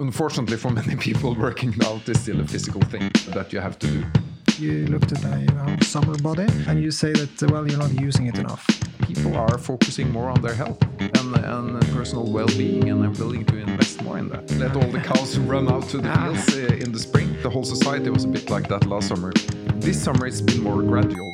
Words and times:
unfortunately 0.00 0.56
for 0.56 0.70
many 0.70 0.96
people, 0.96 1.34
working 1.34 1.74
out 1.84 2.08
is 2.08 2.20
still 2.20 2.40
a 2.40 2.46
physical 2.46 2.80
thing 2.82 3.10
that 3.28 3.52
you 3.52 3.60
have 3.60 3.78
to 3.78 3.86
do. 3.86 4.04
You 4.58 4.86
looked 4.86 5.12
at 5.12 5.22
my 5.22 5.38
you 5.38 5.46
know, 5.46 5.76
summer 5.80 6.16
body 6.18 6.46
and 6.66 6.82
you 6.82 6.90
say 6.90 7.12
that, 7.12 7.42
uh, 7.42 7.48
well, 7.50 7.66
you're 7.68 7.78
not 7.78 7.92
using 7.98 8.26
it 8.26 8.38
enough. 8.38 8.66
People 9.06 9.34
are 9.36 9.56
focusing 9.56 10.10
more 10.10 10.28
on 10.28 10.42
their 10.42 10.54
health 10.54 10.82
and, 11.00 11.36
and 11.36 11.82
personal 11.92 12.30
well 12.30 12.46
being 12.48 12.90
and 12.90 13.04
are 13.04 13.24
willing 13.24 13.44
to 13.46 13.56
invest 13.56 14.02
more 14.02 14.18
in 14.18 14.28
that. 14.28 14.50
Let 14.52 14.76
all 14.76 14.90
the 14.90 15.00
cows 15.00 15.38
run 15.38 15.70
out 15.70 15.88
to 15.90 15.98
the 15.98 16.12
fields 16.12 16.54
uh, 16.54 16.84
in 16.84 16.92
the 16.92 16.98
spring. 16.98 17.36
The 17.42 17.50
whole 17.50 17.64
society 17.64 18.10
was 18.10 18.24
a 18.24 18.28
bit 18.28 18.50
like 18.50 18.68
that 18.68 18.86
last 18.86 19.08
summer. 19.08 19.32
This 19.76 20.02
summer 20.02 20.26
it's 20.26 20.42
been 20.42 20.62
more 20.62 20.82
gradual. 20.82 21.29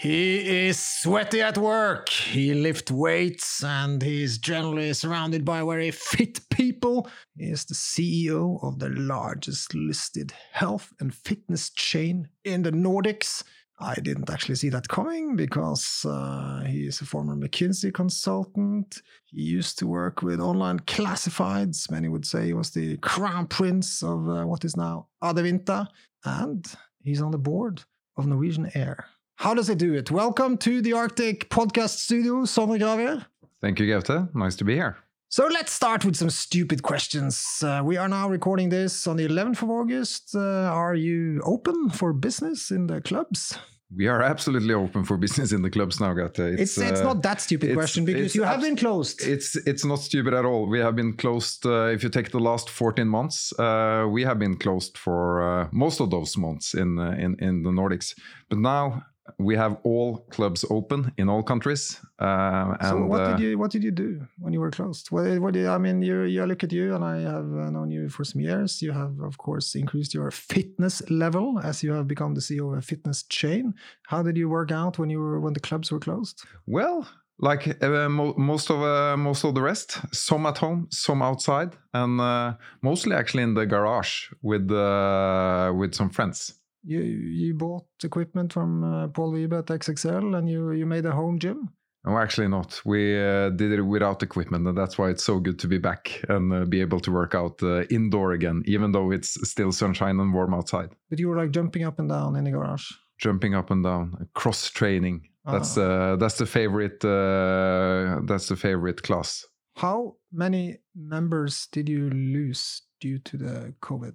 He 0.00 0.68
is 0.68 0.78
sweaty 0.78 1.42
at 1.42 1.58
work. 1.58 2.08
He 2.08 2.54
lifts 2.54 2.92
weights 2.92 3.64
and 3.64 4.00
he's 4.00 4.38
generally 4.38 4.92
surrounded 4.92 5.44
by 5.44 5.64
very 5.64 5.90
fit 5.90 6.38
people. 6.50 7.10
He 7.36 7.46
is 7.46 7.64
the 7.64 7.74
CEO 7.74 8.62
of 8.62 8.78
the 8.78 8.90
largest 8.90 9.74
listed 9.74 10.32
health 10.52 10.92
and 11.00 11.12
fitness 11.12 11.70
chain 11.70 12.28
in 12.44 12.62
the 12.62 12.70
Nordics. 12.70 13.42
I 13.80 13.96
didn't 13.96 14.30
actually 14.30 14.54
see 14.54 14.68
that 14.68 14.86
coming 14.86 15.34
because 15.34 16.06
uh, 16.08 16.62
he 16.62 16.86
is 16.86 17.00
a 17.00 17.04
former 17.04 17.34
McKinsey 17.34 17.92
consultant. 17.92 19.02
He 19.24 19.42
used 19.42 19.80
to 19.80 19.88
work 19.88 20.22
with 20.22 20.38
online 20.38 20.78
classifieds. 20.78 21.90
Many 21.90 22.06
would 22.06 22.24
say 22.24 22.46
he 22.46 22.52
was 22.52 22.70
the 22.70 22.98
crown 22.98 23.48
prince 23.48 24.04
of 24.04 24.28
uh, 24.28 24.44
what 24.44 24.64
is 24.64 24.76
now 24.76 25.08
Adevinta. 25.24 25.88
And 26.24 26.64
he's 27.02 27.20
on 27.20 27.32
the 27.32 27.38
board 27.38 27.82
of 28.16 28.28
Norwegian 28.28 28.70
Air. 28.76 29.04
How 29.38 29.54
does 29.54 29.68
it 29.68 29.78
do 29.78 29.94
it? 29.94 30.10
Welcome 30.10 30.56
to 30.58 30.82
the 30.82 30.94
Arctic 30.94 31.48
Podcast 31.48 32.00
Studio, 32.00 32.44
Sondre 32.44 32.76
Gravir. 32.80 33.24
Thank 33.60 33.78
you, 33.78 33.86
Gaute. 33.86 34.34
Nice 34.34 34.56
to 34.56 34.64
be 34.64 34.74
here. 34.74 34.96
So 35.28 35.46
let's 35.46 35.70
start 35.72 36.04
with 36.04 36.16
some 36.16 36.28
stupid 36.28 36.82
questions. 36.82 37.62
Uh, 37.62 37.80
we 37.84 37.96
are 37.96 38.08
now 38.08 38.28
recording 38.28 38.68
this 38.68 39.06
on 39.06 39.16
the 39.16 39.28
11th 39.28 39.62
of 39.62 39.70
August. 39.70 40.34
Uh, 40.34 40.40
are 40.40 40.96
you 40.96 41.40
open 41.44 41.88
for 41.90 42.12
business 42.12 42.72
in 42.72 42.88
the 42.88 43.00
clubs? 43.00 43.56
We 43.96 44.08
are 44.08 44.22
absolutely 44.22 44.74
open 44.74 45.04
for 45.04 45.16
business 45.16 45.52
in 45.52 45.62
the 45.62 45.70
clubs 45.70 46.00
now, 46.00 46.14
Gaute. 46.14 46.40
It's, 46.58 46.76
it's, 46.76 46.90
it's 46.90 47.00
uh, 47.00 47.04
not 47.04 47.22
that 47.22 47.40
stupid 47.40 47.74
question 47.74 48.04
because 48.04 48.34
you 48.34 48.42
have 48.42 48.60
been 48.60 48.76
closed. 48.76 49.22
It's 49.22 49.54
it's 49.54 49.84
not 49.84 50.00
stupid 50.00 50.34
at 50.34 50.44
all. 50.44 50.66
We 50.66 50.80
have 50.80 50.96
been 50.96 51.16
closed. 51.16 51.64
Uh, 51.64 51.94
if 51.94 52.02
you 52.02 52.08
take 52.08 52.32
the 52.32 52.40
last 52.40 52.68
14 52.68 53.06
months, 53.06 53.52
uh, 53.58 54.06
we 54.10 54.24
have 54.24 54.40
been 54.40 54.56
closed 54.56 54.98
for 54.98 55.42
uh, 55.42 55.68
most 55.70 56.00
of 56.00 56.10
those 56.10 56.36
months 56.36 56.74
in 56.74 56.98
in 56.98 57.36
in 57.38 57.62
the 57.62 57.70
Nordics. 57.70 58.14
But 58.50 58.58
now 58.58 59.04
we 59.38 59.56
have 59.56 59.76
all 59.82 60.18
clubs 60.30 60.64
open 60.70 61.12
in 61.18 61.28
all 61.28 61.42
countries. 61.42 62.00
Uh, 62.20 62.74
and, 62.80 62.88
so 62.88 63.04
what 63.04 63.18
did 63.18 63.34
uh, 63.34 63.38
you 63.38 63.58
what 63.58 63.70
did 63.70 63.84
you 63.84 63.90
do 63.90 64.26
when 64.38 64.52
you 64.52 64.60
were 64.60 64.70
closed? 64.70 65.10
What, 65.10 65.38
what 65.40 65.54
did, 65.54 65.66
I 65.66 65.78
mean, 65.78 66.02
you, 66.02 66.22
you 66.22 66.44
look 66.46 66.64
at 66.64 66.72
you, 66.72 66.94
and 66.94 67.04
I 67.04 67.20
have 67.20 67.46
known 67.46 67.90
you 67.90 68.08
for 68.08 68.24
some 68.24 68.40
years. 68.40 68.82
You 68.82 68.92
have, 68.92 69.20
of 69.20 69.38
course, 69.38 69.74
increased 69.74 70.14
your 70.14 70.30
fitness 70.30 71.02
level 71.10 71.58
as 71.62 71.82
you 71.82 71.92
have 71.92 72.08
become 72.08 72.34
the 72.34 72.40
CEO 72.40 72.72
of 72.72 72.78
a 72.78 72.82
fitness 72.82 73.22
chain. 73.24 73.74
How 74.06 74.22
did 74.22 74.36
you 74.36 74.48
work 74.48 74.72
out 74.72 74.98
when 74.98 75.10
you 75.10 75.20
were 75.20 75.40
when 75.40 75.52
the 75.52 75.60
clubs 75.60 75.92
were 75.92 76.00
closed? 76.00 76.42
Well, 76.66 77.06
like 77.38 77.82
uh, 77.82 78.08
mo 78.08 78.34
most 78.36 78.70
of 78.70 78.82
uh, 78.82 79.16
most 79.16 79.44
of 79.44 79.54
the 79.54 79.62
rest 79.62 80.00
some 80.12 80.46
at 80.46 80.58
home 80.58 80.88
some 80.90 81.22
outside 81.22 81.76
and 81.94 82.20
uh, 82.20 82.54
mostly 82.82 83.14
actually 83.14 83.42
in 83.44 83.54
the 83.54 83.64
garage 83.64 84.30
with 84.42 84.70
uh, 84.70 85.72
with 85.76 85.94
some 85.94 86.10
friends 86.10 86.54
you 86.82 87.00
you 87.00 87.54
bought 87.54 87.86
equipment 88.02 88.52
from 88.52 88.84
uh, 88.84 89.08
Pål 89.08 89.32
Wibe 89.32 89.58
at 89.58 89.66
XXL 89.66 90.36
and 90.36 90.48
you 90.48 90.72
you 90.72 90.86
made 90.86 91.06
a 91.06 91.12
home 91.12 91.38
gym. 91.38 91.70
No, 92.04 92.16
actually 92.16 92.48
not. 92.48 92.80
We 92.84 93.20
uh, 93.20 93.50
did 93.50 93.72
it 93.72 93.82
without 93.82 94.22
equipment, 94.22 94.66
and 94.66 94.78
that's 94.78 94.96
why 94.96 95.10
it's 95.10 95.24
so 95.24 95.40
good 95.40 95.58
to 95.58 95.66
be 95.66 95.78
back 95.78 96.24
and 96.28 96.52
uh, 96.52 96.64
be 96.64 96.80
able 96.80 97.00
to 97.00 97.10
work 97.10 97.34
out 97.34 97.60
uh, 97.62 97.82
indoor 97.90 98.32
again, 98.32 98.62
even 98.66 98.92
though 98.92 99.10
it's 99.10 99.36
still 99.48 99.72
sunshine 99.72 100.20
and 100.20 100.32
warm 100.32 100.54
outside. 100.54 100.90
But 101.10 101.18
you 101.18 101.28
were 101.28 101.36
like 101.36 101.50
jumping 101.50 101.84
up 101.84 101.98
and 101.98 102.08
down 102.08 102.36
in 102.36 102.44
the 102.44 102.52
garage. 102.52 102.92
Jumping 103.18 103.54
up 103.54 103.70
and 103.70 103.82
down, 103.82 104.28
cross 104.34 104.70
training. 104.70 105.28
That's 105.44 105.76
uh, 105.76 106.16
that's 106.20 106.36
the 106.38 106.46
favorite. 106.46 107.04
Uh, 107.04 108.20
that's 108.24 108.48
the 108.48 108.56
favorite 108.56 109.02
class. 109.02 109.46
How 109.76 110.16
many 110.32 110.78
members 110.94 111.68
did 111.72 111.88
you 111.88 112.10
lose 112.10 112.82
due 113.00 113.18
to 113.18 113.36
the 113.36 113.74
COVID? 113.82 114.14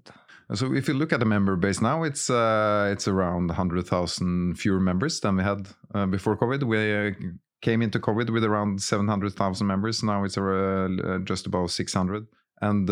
So 0.54 0.74
if 0.74 0.88
you 0.88 0.94
look 0.94 1.14
at 1.14 1.20
the 1.20 1.26
member 1.26 1.56
base 1.56 1.82
now, 1.82 2.04
it's 2.04 2.30
uh, 2.30 2.90
it's 2.92 3.08
around 3.08 3.48
100,000 3.48 4.56
fewer 4.56 4.80
members 4.80 5.20
than 5.20 5.38
we 5.38 5.44
had 5.44 5.68
uh, 5.94 6.06
before 6.06 6.38
COVID. 6.38 6.64
We 6.64 6.78
uh, 6.94 7.12
came 7.62 7.82
into 7.82 8.00
COVID 8.00 8.30
with 8.30 8.44
around 8.44 8.82
700,000 8.82 9.66
members. 9.66 10.04
Now 10.04 10.24
it's 10.24 10.38
uh, 10.38 11.20
just 11.24 11.48
about 11.48 11.72
600. 11.72 12.28
And 12.62 12.90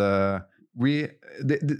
we, 0.76 1.09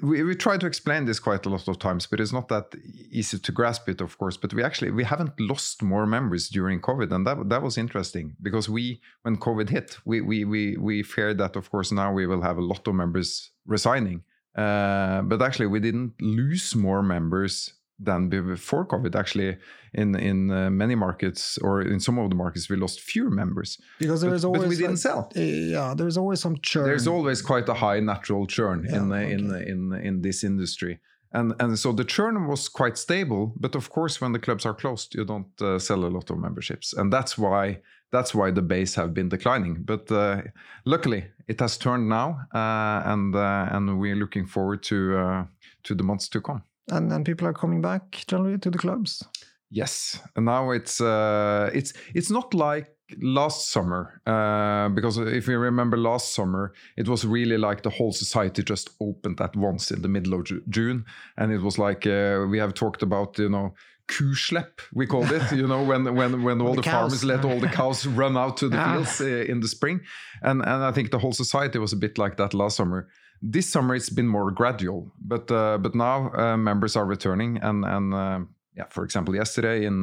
we 0.04 0.24
we 0.24 0.36
try 0.36 0.58
to 0.58 0.68
explain 0.68 1.06
this 1.06 1.20
quite 1.20 1.46
a 1.46 1.50
lot 1.50 1.68
of 1.68 1.80
times, 1.80 2.08
but 2.08 2.20
it's 2.20 2.34
not 2.34 2.50
that 2.50 2.76
easy 3.10 3.40
to 3.40 3.52
grasp 3.52 3.88
it, 3.88 4.02
of 4.02 4.18
course. 4.18 4.36
But 4.36 4.54
we 4.54 4.64
actually 4.64 4.92
we 4.92 5.06
haven't 5.06 5.40
lost 5.40 5.82
more 5.82 6.06
members 6.06 6.50
during 6.50 6.82
COVID, 6.82 7.12
and 7.12 7.26
that 7.26 7.50
that 7.50 7.62
was 7.62 7.78
interesting 7.78 8.36
because 8.42 8.68
we 8.68 9.00
when 9.22 9.38
COVID 9.38 9.70
hit, 9.70 9.98
we 10.04 10.20
we 10.20 10.44
we 10.44 10.76
we 10.78 11.04
feared 11.04 11.38
that 11.38 11.56
of 11.56 11.72
course 11.72 11.92
now 11.92 12.12
we 12.12 12.28
will 12.28 12.42
have 12.42 12.58
a 12.58 12.62
lot 12.62 12.86
of 12.86 12.96
members 12.96 13.52
resigning, 13.66 14.24
uh, 14.58 15.22
but 15.22 15.42
actually 15.42 15.68
we 15.68 15.80
didn't 15.80 16.22
lose 16.22 16.76
more 16.76 17.02
members 17.02 17.74
than 18.04 18.30
before 18.30 18.86
COVID. 18.86 19.16
Actually, 19.16 19.58
in 19.94 20.16
in 20.16 20.52
uh, 20.52 20.70
many 20.70 20.96
markets 20.96 21.58
or 21.60 21.82
in 21.82 22.00
some 22.00 22.18
of 22.18 22.30
the 22.30 22.36
markets, 22.36 22.70
we 22.70 22.76
lost 22.76 23.02
fewer 23.02 23.30
members 23.30 23.78
because 24.00 24.22
there 24.22 24.34
is 24.34 24.44
always. 24.46 24.62
But 24.62 24.70
we 24.70 24.78
didn't 24.78 24.98
sell. 24.98 25.32
Yeah, 25.36 25.94
there's 25.96 26.18
always 26.18 26.40
some 26.40 26.58
churn. 26.62 26.86
There's 26.86 27.08
always 27.08 27.42
quite 27.42 27.68
a 27.70 27.74
high 27.74 28.00
natural 28.00 28.48
churn 28.48 28.86
yeah, 28.90 28.98
in 28.98 29.10
the, 29.10 29.16
okay. 29.16 29.32
in 29.34 29.48
the, 29.48 29.62
in 29.68 29.94
in 29.94 30.22
this 30.22 30.44
industry. 30.44 31.00
And, 31.34 31.54
and 31.62 31.80
so 31.80 31.94
the 31.94 32.04
churn 32.04 32.48
was 32.48 32.68
quite 32.68 32.98
stable, 32.98 33.54
but 33.58 33.74
of 33.76 33.90
course, 33.90 34.20
when 34.20 34.34
the 34.34 34.40
clubs 34.40 34.66
are 34.66 34.74
closed, 34.74 35.16
you 35.16 35.24
don't 35.24 35.62
uh, 35.62 35.80
sell 35.80 36.04
a 36.04 36.10
lot 36.10 36.30
of 36.30 36.38
memberships, 36.38 36.92
and 36.92 37.12
that's 37.12 37.38
why 37.38 37.80
that's 38.12 38.36
why 38.36 38.52
the 38.52 38.62
base 38.62 38.96
have 38.96 39.14
been 39.14 39.30
declining. 39.30 39.84
But 39.84 40.12
uh, 40.12 40.42
luckily, 40.84 41.28
it 41.48 41.62
has 41.62 41.78
turned 41.78 42.10
now, 42.10 42.42
uh, 42.54 43.04
and 43.06 43.34
uh, 43.34 43.70
and 43.72 43.98
we're 43.98 44.18
looking 44.18 44.46
forward 44.46 44.84
to 44.84 45.18
uh, 45.18 45.46
to 45.84 45.96
the 45.96 46.04
months 46.04 46.28
to 46.30 46.42
come 46.42 46.64
and 46.90 47.12
and 47.12 47.26
people 47.26 47.48
are 47.48 47.54
coming 47.54 47.82
back 47.82 48.24
generally 48.28 48.58
to 48.60 48.70
the 48.70 48.78
clubs. 48.78 49.24
Yes, 49.70 50.20
and 50.36 50.46
now 50.46 50.72
it's 50.72 51.00
uh, 51.00 51.70
it's 51.74 51.94
it's 52.14 52.30
not 52.30 52.54
like 52.54 52.96
last 53.20 53.70
summer 53.70 54.22
uh, 54.26 54.90
because 54.90 55.18
if 55.18 55.48
you 55.48 55.58
remember 55.58 55.98
last 55.98 56.34
summer 56.34 56.74
it 56.98 57.08
was 57.08 57.26
really 57.26 57.58
like 57.58 57.84
the 57.84 57.90
whole 57.90 58.12
society 58.12 58.64
just 58.64 58.90
opened 59.00 59.40
at 59.42 59.56
once 59.56 59.92
in 59.92 60.02
the 60.02 60.08
middle 60.08 60.34
of 60.34 60.48
June. 60.70 61.06
And 61.38 61.52
it 61.52 61.62
was 61.62 61.78
like 61.78 62.06
uh, 62.06 62.46
we 62.50 62.58
have 62.60 62.74
talked 62.74 63.02
about 63.02 63.38
you 63.40 63.50
know 63.50 63.74
kuslepp 64.08 64.82
we 64.94 65.08
called 65.08 65.32
it 65.32 65.52
you 65.54 65.66
know 65.66 65.82
when 65.84 66.04
when 66.16 66.44
when 66.44 66.60
all 66.60 66.74
the, 66.74 66.82
the 66.82 66.90
farmers 66.90 67.24
let 67.24 67.46
all 67.46 67.60
the 67.62 67.68
cows 67.68 68.06
run 68.06 68.36
out 68.36 68.58
to 68.58 68.68
the 68.68 68.78
fields 68.78 69.22
uh, 69.22 69.26
in 69.26 69.62
the 69.62 69.68
spring. 69.68 70.02
And 70.42 70.62
and 70.62 70.84
I 70.84 70.92
think 70.92 71.12
the 71.12 71.20
whole 71.20 71.34
society 71.34 71.80
was 71.80 71.94
a 71.94 71.98
bit 71.98 72.18
like 72.18 72.38
that 72.38 72.54
last 72.54 72.76
summer 72.78 73.08
this 73.42 73.70
summer 73.70 73.96
it's 73.96 74.10
been 74.10 74.28
more 74.28 74.52
gradual, 74.52 75.12
but 75.20 75.50
uh, 75.52 75.78
but 75.78 75.96
now 75.96 76.32
uh, 76.34 76.58
members 76.58 76.96
are 76.96 77.06
returning, 77.06 77.58
and 77.58 77.84
and 77.86 78.14
uh, 78.14 78.40
yeah, 78.76 78.86
for 78.90 79.04
example, 79.04 79.36
yesterday 79.36 79.86
in 79.86 80.02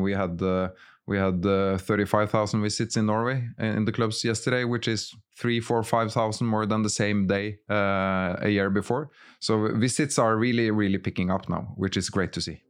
we 0.00 0.12
had 0.12 0.40
we 1.06 1.16
had 1.16 1.46
uh, 1.46 1.78
35,000 1.78 2.60
visits 2.60 2.98
in 2.98 3.06
Norway 3.06 3.48
in 3.58 3.86
the 3.86 3.92
clubs 3.92 4.22
yesterday, 4.22 4.64
which 4.64 4.86
is 4.86 5.14
three, 5.38 5.58
four, 5.58 5.82
five 5.82 6.12
thousand 6.12 6.46
more 6.46 6.66
than 6.66 6.82
the 6.82 6.90
same 6.90 7.26
day 7.26 7.58
a 7.68 8.48
year 8.48 8.68
before. 8.68 9.10
So 9.40 9.74
visits 9.74 10.18
are 10.18 10.36
really, 10.36 10.70
really 10.70 10.98
picking 10.98 11.30
up 11.30 11.48
now, 11.48 11.72
which 11.76 11.96
is 11.96 12.10
great 12.10 12.34
to 12.34 12.42
see. 12.42 12.62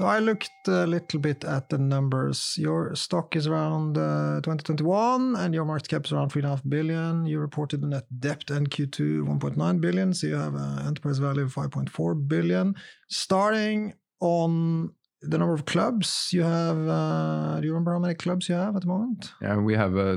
So 0.00 0.06
I 0.06 0.18
looked 0.18 0.66
a 0.66 0.86
little 0.86 1.20
bit 1.20 1.44
at 1.44 1.68
the 1.68 1.76
numbers. 1.76 2.54
Your 2.56 2.94
stock 2.94 3.36
is 3.36 3.46
around 3.46 3.98
uh, 3.98 4.40
2021 4.42 5.36
and 5.36 5.52
your 5.52 5.66
market 5.66 5.88
cap 5.88 6.06
is 6.06 6.12
around 6.12 6.32
3.5 6.32 6.62
billion. 6.66 7.26
You 7.26 7.38
reported 7.38 7.82
a 7.82 7.86
net 7.86 8.06
debt 8.18 8.46
NQ2 8.46 9.26
1.9 9.28 9.80
billion. 9.82 10.14
So 10.14 10.26
you 10.28 10.36
have 10.36 10.54
an 10.54 10.86
enterprise 10.86 11.18
value 11.18 11.42
of 11.42 11.54
5.4 11.54 12.28
billion. 12.28 12.76
Starting 13.10 13.92
on 14.20 14.94
the 15.20 15.36
number 15.36 15.52
of 15.52 15.66
clubs 15.66 16.30
you 16.32 16.44
have, 16.44 16.78
uh, 16.88 17.60
do 17.60 17.66
you 17.66 17.74
remember 17.74 17.92
how 17.92 17.98
many 17.98 18.14
clubs 18.14 18.48
you 18.48 18.54
have 18.54 18.76
at 18.76 18.80
the 18.80 18.88
moment? 18.88 19.32
Yeah, 19.42 19.58
we 19.58 19.74
have 19.74 19.98
uh, 19.98 20.16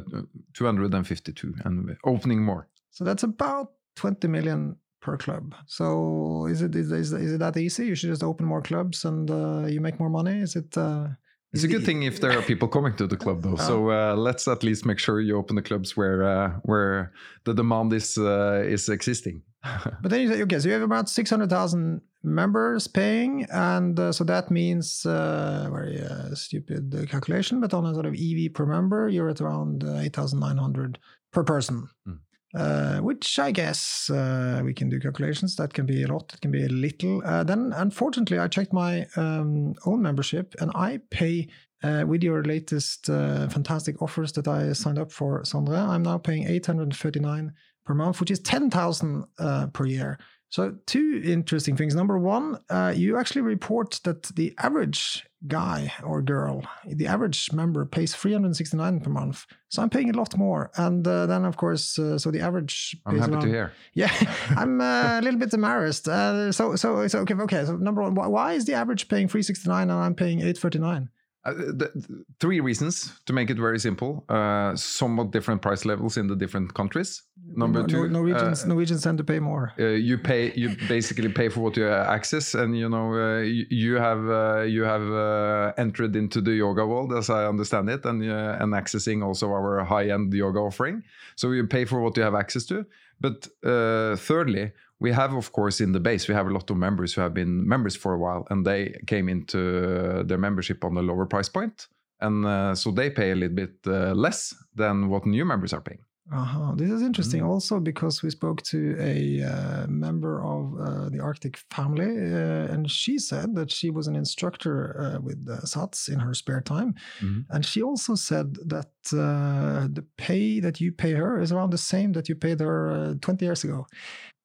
252 0.54 1.56
and 1.66 1.98
opening 2.06 2.42
more. 2.42 2.70
So 2.92 3.04
that's 3.04 3.24
about 3.24 3.74
20 3.98 4.30
million 4.30 4.78
per 5.04 5.18
club. 5.18 5.54
So 5.68 6.48
is 6.50 6.62
it 6.62 6.76
is, 6.76 6.92
is, 6.92 7.14
is 7.14 7.34
it 7.34 7.40
that 7.40 7.58
easy? 7.58 7.86
You 7.86 7.96
should 7.96 8.10
just 8.10 8.24
open 8.24 8.46
more 8.46 8.62
clubs 8.62 9.06
and 9.06 9.30
uh, 9.30 9.66
you 9.68 9.82
make 9.82 10.00
more 10.00 10.10
money. 10.10 10.40
Is 10.40 10.56
it? 10.56 10.76
Uh, 10.76 11.10
it's 11.54 11.64
a 11.64 11.68
good 11.68 11.86
thing 11.86 12.02
if 12.02 12.20
there 12.20 12.36
are 12.36 12.42
people 12.42 12.68
coming 12.68 12.96
to 12.96 13.06
the 13.06 13.16
club, 13.16 13.44
though. 13.44 13.58
So 13.58 13.92
uh, 13.92 14.16
let's 14.16 14.48
at 14.48 14.64
least 14.64 14.88
make 14.88 14.98
sure 14.98 15.22
you 15.22 15.38
open 15.38 15.56
the 15.56 15.62
clubs 15.62 15.96
where 15.96 16.24
uh, 16.24 16.50
where 16.64 17.14
the 17.44 17.54
demand 17.54 17.94
is 17.94 18.18
uh, 18.18 18.64
is 18.66 18.90
existing. 18.90 19.44
but 20.02 20.10
then 20.10 20.22
you 20.22 20.30
say, 20.30 20.42
okay, 20.42 20.60
so 20.60 20.68
you 20.68 20.74
have 20.74 20.82
about 20.82 21.10
six 21.10 21.30
hundred 21.30 21.52
thousand 21.52 22.02
members 22.24 22.88
paying, 22.88 23.46
and 23.52 24.00
uh, 24.00 24.12
so 24.12 24.24
that 24.24 24.50
means 24.50 25.06
uh, 25.06 25.70
very 25.72 26.02
uh, 26.02 26.34
stupid 26.34 27.08
calculation, 27.10 27.60
but 27.62 27.74
on 27.74 27.86
a 27.86 27.94
sort 27.94 28.08
of 28.08 28.16
EV 28.16 28.54
per 28.54 28.66
member, 28.66 29.10
you're 29.10 29.30
at 29.30 29.42
around 29.42 29.84
uh, 29.84 30.00
8,900 30.00 30.98
per 31.32 31.44
person. 31.44 31.88
Mm. 32.08 32.20
Uh, 32.56 33.00
which 33.00 33.40
I 33.40 33.52
guess 33.52 34.12
uh, 34.12 34.62
we 34.64 34.76
can 34.76 34.88
do 34.88 35.00
calculations. 35.00 35.56
That 35.56 35.74
can 35.74 35.88
be 35.88 36.04
a 36.04 36.08
lot. 36.08 36.32
It 36.36 36.42
can 36.42 36.52
be 36.52 36.64
a 36.64 36.70
little. 36.70 37.24
Uh, 37.26 37.44
then, 37.44 37.74
unfortunately, 37.76 38.38
I 38.38 38.48
checked 38.48 38.72
my 38.72 39.08
um, 39.16 39.74
own 39.88 40.04
membership, 40.04 40.54
and 40.60 40.72
I 40.76 41.00
pay 41.10 41.48
uh, 41.84 42.06
with 42.08 42.24
your 42.24 42.44
latest 42.44 43.10
uh, 43.10 43.50
fantastic 43.50 44.02
offers 44.04 44.32
that 44.34 44.48
I 44.48 44.74
signed 44.74 45.00
up 45.00 45.12
for, 45.12 45.42
Sondre. 45.42 45.78
I'm 45.78 46.04
now 46.04 46.20
paying 46.20 46.48
839 46.48 47.54
per 47.86 47.94
month, 47.94 48.20
which 48.20 48.32
is 48.32 48.40
10,000 48.40 49.26
uh, 49.40 49.68
per 49.68 49.86
year. 49.86 50.20
So, 50.54 50.76
two 50.86 51.20
interesting 51.26 51.76
things. 51.76 51.96
Number 51.96 52.20
one, 52.20 52.60
uh, 52.70 52.94
you 52.96 53.18
actually 53.18 53.42
report 53.42 54.00
that 54.04 54.22
the 54.36 54.54
average 54.60 55.26
guy 55.48 55.92
or 56.04 56.22
girl, 56.22 56.62
the 56.86 57.08
average 57.08 57.52
member 57.52 57.86
pays 57.86 58.14
369 58.14 59.00
per 59.00 59.10
month. 59.10 59.48
So, 59.70 59.82
I'm 59.82 59.90
paying 59.90 60.12
a 60.12 60.16
lot 60.16 60.38
more. 60.38 60.70
And 60.78 61.08
uh, 61.08 61.26
then, 61.26 61.44
of 61.46 61.58
course, 61.58 61.98
uh, 61.98 62.20
so 62.20 62.30
the 62.30 62.42
average. 62.42 62.96
I'm 63.08 63.18
happy 63.18 63.32
around, 63.32 63.42
to 63.42 63.48
hear. 63.48 63.72
Yeah, 63.96 64.14
I'm 64.56 64.80
uh, 64.80 65.18
a 65.20 65.22
little 65.24 65.40
bit 65.40 65.52
embarrassed. 65.56 66.08
Uh, 66.08 66.52
so, 66.52 66.76
so, 66.76 67.08
so, 67.08 67.22
okay, 67.22 67.34
okay. 67.34 67.66
So, 67.66 67.76
number 67.78 68.04
one, 68.04 68.14
why- 68.14 68.28
why 68.28 68.54
is 68.54 68.66
the 68.66 68.74
average 68.76 69.08
paying 69.08 69.28
369 69.28 69.90
and 69.90 69.92
I'm 69.92 70.14
paying 70.14 70.38
839? 70.38 71.10
Uh, 71.46 71.54
the, 71.54 71.92
the- 71.96 72.24
three 72.40 72.60
reasons 72.62 73.12
to 73.26 73.34
make 73.34 73.50
it 73.50 73.58
very 73.58 73.80
simple. 73.80 74.24
Uh, 74.30 74.76
somewhat 74.76 75.32
different 75.32 75.62
price 75.62 75.84
levels 75.86 76.18
in 76.18 76.28
the 76.28 76.36
different 76.36 76.74
countries. 76.74 77.24
Number 77.56 77.82
No- 77.82 77.88
two, 77.88 78.04
no- 78.08 78.20
Norwegians, 78.20 78.64
uh, 78.64 78.68
Norwegians 78.68 79.04
tend 79.04 79.18
to 79.18 79.24
pay 79.24 79.40
more. 79.40 79.74
uh, 79.80 79.84
you 80.10 80.18
pay 80.18 80.54
you 80.56 80.70
basically 80.88 81.30
pay 81.30 81.50
for 81.50 81.62
what 81.62 81.76
you 81.78 81.88
access 81.88 82.56
and 82.56 82.78
you 82.78 82.88
know 82.90 83.14
uh, 83.14 83.42
you, 83.42 83.66
you 83.70 83.96
have 83.96 84.22
uh, 84.30 84.62
you 84.62 84.84
have 84.84 85.02
uh, 85.12 85.74
entered 85.78 86.16
into 86.16 86.40
the 86.42 86.54
yoga 86.54 86.86
world 86.86 87.12
as 87.14 87.30
i 87.30 87.46
understand 87.46 87.90
it 87.90 88.06
and 88.06 88.24
uh, 88.24 88.58
and 88.64 88.74
accessing 88.74 89.22
also 89.24 89.48
our 89.50 89.84
high 89.84 90.10
end 90.16 90.34
yoga 90.34 90.60
offering 90.60 91.04
so 91.36 91.52
you 91.52 91.68
pay 91.68 91.86
for 91.86 92.00
what 92.02 92.16
you 92.18 92.24
have 92.24 92.36
access 92.36 92.66
to 92.66 92.86
but 93.20 93.48
uh, 93.66 94.16
thirdly 94.16 94.72
we 95.04 95.12
have 95.12 95.34
of 95.38 95.48
course 95.52 95.84
in 95.84 95.92
the 95.92 96.00
base 96.10 96.24
we 96.30 96.36
have 96.40 96.48
a 96.50 96.54
lot 96.58 96.70
of 96.72 96.78
members 96.78 97.14
who 97.14 97.22
have 97.22 97.34
been 97.34 97.54
members 97.68 97.96
for 98.04 98.12
a 98.14 98.20
while 98.26 98.44
and 98.52 98.66
they 98.66 98.82
came 99.14 99.28
into 99.36 99.60
uh, 99.60 100.24
their 100.30 100.40
membership 100.48 100.84
on 100.84 100.98
a 100.98 101.02
lower 101.10 101.26
price 101.34 101.50
point 101.58 101.88
and 102.26 102.46
uh, 102.46 102.74
so 102.82 102.92
they 102.92 103.10
pay 103.10 103.32
a 103.32 103.36
little 103.36 103.56
bit 103.64 103.76
uh, 103.86 104.14
less 104.26 104.40
than 104.82 104.96
what 105.12 105.26
new 105.26 105.46
members 105.46 105.74
are 105.74 105.82
paying 105.90 106.04
Uh-huh. 106.32 106.72
This 106.82 106.92
is 106.98 107.02
interesting 107.10 107.42
Mm. 107.44 107.52
also 107.54 107.80
because 107.92 108.16
we 108.24 108.30
spoke 108.40 108.60
to 108.74 108.80
a 109.14 109.16
uh, 109.44 109.86
member 110.06 110.36
of 110.54 110.62
uh, 110.74 111.10
the 111.14 111.20
Arctic 111.30 111.56
family, 111.78 112.12
uh, 112.34 112.74
and 112.74 112.84
she 113.00 113.14
said 113.30 113.48
that 113.60 113.70
she 113.78 113.90
was 113.98 114.06
an 114.08 114.16
instructor 114.16 114.76
uh, 115.04 115.20
with 115.28 115.40
uh, 115.50 115.56
SATS 115.74 116.00
in 116.14 116.20
her 116.26 116.34
spare 116.34 116.62
time. 116.76 116.90
Mhm. 117.22 117.44
And 117.54 117.62
she 117.72 117.80
also 117.90 118.14
said 118.16 118.48
that 118.76 118.94
uh, 119.12 119.82
the 119.98 120.06
pay 120.28 120.62
that 120.66 120.76
you 120.84 120.90
pay 121.04 121.14
her 121.22 121.42
is 121.44 121.52
around 121.52 121.72
the 121.72 121.84
same 121.94 122.10
that 122.14 122.28
you 122.30 122.36
paid 122.46 122.60
her 122.62 122.78
uh, 122.98 123.14
20 123.20 123.46
years 123.46 123.64
ago. 123.68 123.86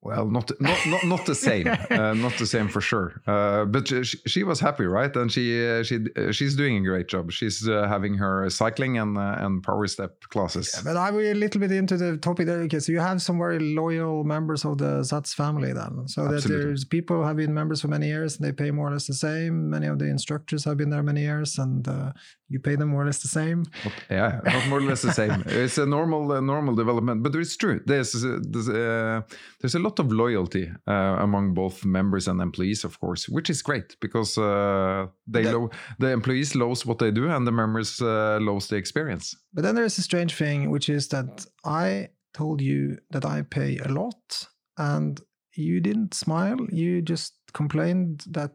Well, 0.01 0.27
not 0.27 0.49
not 0.61 0.77
not, 0.87 1.03
not 1.03 1.25
the 1.25 1.35
same, 1.35 1.67
uh, 1.89 2.13
not 2.13 2.37
the 2.37 2.45
same 2.45 2.69
for 2.69 2.79
sure. 2.79 3.21
Uh, 3.27 3.65
but 3.65 3.89
she, 3.89 4.03
she 4.03 4.43
was 4.43 4.59
happy, 4.61 4.85
right? 4.85 5.13
And 5.13 5.29
she 5.29 5.67
uh, 5.67 5.83
she 5.83 5.99
uh, 6.15 6.31
she's 6.31 6.55
doing 6.55 6.77
a 6.77 6.81
great 6.81 7.09
job. 7.09 7.31
She's 7.33 7.67
uh, 7.67 7.85
having 7.87 8.13
her 8.13 8.49
cycling 8.49 8.97
and 8.97 9.17
uh, 9.17 9.35
and 9.39 9.61
power 9.61 9.87
step 9.87 10.21
classes. 10.29 10.81
But 10.85 10.95
I'm 10.95 11.15
a 11.15 11.33
little 11.33 11.59
bit 11.59 11.73
into 11.73 11.97
the 11.97 12.15
topic 12.17 12.45
there. 12.45 12.59
Okay, 12.61 12.79
so 12.79 12.93
you 12.93 12.99
have 13.01 13.21
some 13.21 13.37
very 13.37 13.59
loyal 13.59 14.23
members 14.23 14.63
of 14.63 14.77
the 14.77 15.03
SATS 15.03 15.33
family 15.33 15.73
then. 15.73 16.07
So 16.07 16.29
that 16.29 16.43
there's 16.45 16.85
people 16.85 17.17
who 17.17 17.23
have 17.23 17.35
been 17.35 17.53
members 17.53 17.81
for 17.81 17.89
many 17.89 18.07
years 18.07 18.37
and 18.37 18.47
they 18.47 18.53
pay 18.53 18.71
more 18.71 18.87
or 18.87 18.91
less 18.91 19.07
the 19.07 19.13
same. 19.13 19.69
Many 19.69 19.87
of 19.87 19.99
the 19.99 20.05
instructors 20.05 20.63
have 20.63 20.77
been 20.77 20.91
there 20.91 21.03
many 21.03 21.21
years 21.21 21.57
and 21.57 21.85
uh, 21.85 22.13
you 22.49 22.59
pay 22.59 22.75
them 22.75 22.89
more 22.89 23.03
or 23.03 23.05
less 23.05 23.21
the 23.21 23.27
same. 23.27 23.65
Yeah, 24.09 24.41
not 24.45 24.67
more 24.67 24.79
or 24.79 24.81
less 24.81 25.01
the 25.03 25.13
same. 25.13 25.43
It's 25.45 25.77
a 25.77 25.85
normal 25.85 26.31
uh, 26.31 26.41
normal 26.41 26.75
development, 26.75 27.23
but 27.23 27.35
it's 27.35 27.55
true. 27.55 27.79
There's 27.85 28.15
uh, 28.15 28.39
there's, 28.41 28.69
uh, 28.69 29.21
there's 29.61 29.75
a 29.75 29.79
lot 29.79 29.99
of 29.99 30.11
loyalty 30.11 30.71
uh, 30.87 31.17
among 31.19 31.53
both 31.53 31.85
members 31.85 32.27
and 32.27 32.41
employees, 32.41 32.83
of 32.83 32.99
course, 32.99 33.29
which 33.29 33.49
is 33.49 33.61
great 33.61 33.95
because 34.01 34.37
uh, 34.37 35.07
they 35.27 35.43
lo- 35.43 35.69
the 35.99 36.11
employees 36.11 36.55
loves 36.55 36.85
what 36.85 36.97
they 36.97 37.11
do 37.11 37.29
and 37.29 37.45
the 37.45 37.51
members 37.51 38.01
uh, 38.01 38.39
loves 38.41 38.67
the 38.67 38.75
experience. 38.75 39.35
But 39.53 39.63
then 39.63 39.75
there's 39.75 39.97
a 39.97 40.03
strange 40.03 40.35
thing, 40.35 40.71
which 40.71 40.89
is 40.89 41.07
that 41.09 41.45
I 41.63 42.09
told 42.33 42.61
you 42.61 42.97
that 43.11 43.25
I 43.25 43.43
pay 43.43 43.77
a 43.77 43.89
lot 43.89 44.47
and 44.77 45.21
you 45.59 45.79
didn't 45.79 46.13
smile. 46.13 46.57
You 46.71 47.01
just 47.01 47.33
complained 47.53 48.23
that 48.29 48.53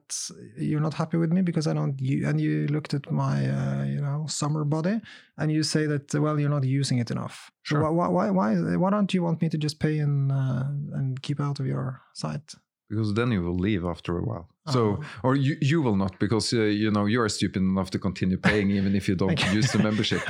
you're 0.57 0.81
not 0.81 0.95
happy 0.95 1.17
with 1.17 1.33
me 1.33 1.43
because 1.43 1.67
I 1.67 1.75
don't. 1.75 2.01
You, 2.01 2.27
and 2.27 2.41
you 2.41 2.67
looked 2.69 2.95
at 2.95 3.11
my, 3.11 3.49
uh, 3.49 3.85
you 3.85 4.01
know, 4.01 4.27
summer 4.29 4.65
body, 4.65 5.01
and 5.37 5.53
you 5.53 5.63
say 5.63 5.87
that 5.87 6.15
well, 6.15 6.39
you're 6.41 6.51
not 6.51 6.65
using 6.65 6.99
it 6.99 7.11
enough. 7.11 7.51
Sure. 7.63 7.93
why, 7.93 8.09
why, 8.09 8.31
why, 8.31 8.77
why 8.77 8.91
don't 8.91 9.13
you 9.15 9.23
want 9.23 9.43
me 9.43 9.49
to 9.49 9.59
just 9.59 9.79
pay 9.81 9.99
and 9.99 10.33
uh, 10.33 10.65
and 10.93 11.21
keep 11.23 11.41
out 11.41 11.61
of 11.61 11.67
your 11.67 12.01
sight? 12.15 12.55
Because 12.91 13.15
then 13.15 13.31
you 13.33 13.43
will 13.43 13.59
leave 13.59 13.85
after 13.85 14.19
a 14.19 14.23
while. 14.23 14.49
So, 14.73 14.81
Oh. 14.99 15.05
or 15.29 15.37
you 15.37 15.57
you 15.61 15.83
will 15.83 15.97
not 15.97 16.19
because 16.19 16.53
uh, 16.57 16.61
you 16.83 16.91
know 16.91 17.05
you 17.07 17.21
are 17.21 17.29
stupid 17.29 17.61
enough 17.63 17.91
to 17.91 17.99
continue 17.99 18.39
paying 18.39 18.71
even 18.71 18.95
if 18.97 19.09
you 19.09 19.15
don't 19.17 19.33
Okay. 19.33 19.53
use 19.61 19.71
the 19.73 19.79
membership. 19.79 20.23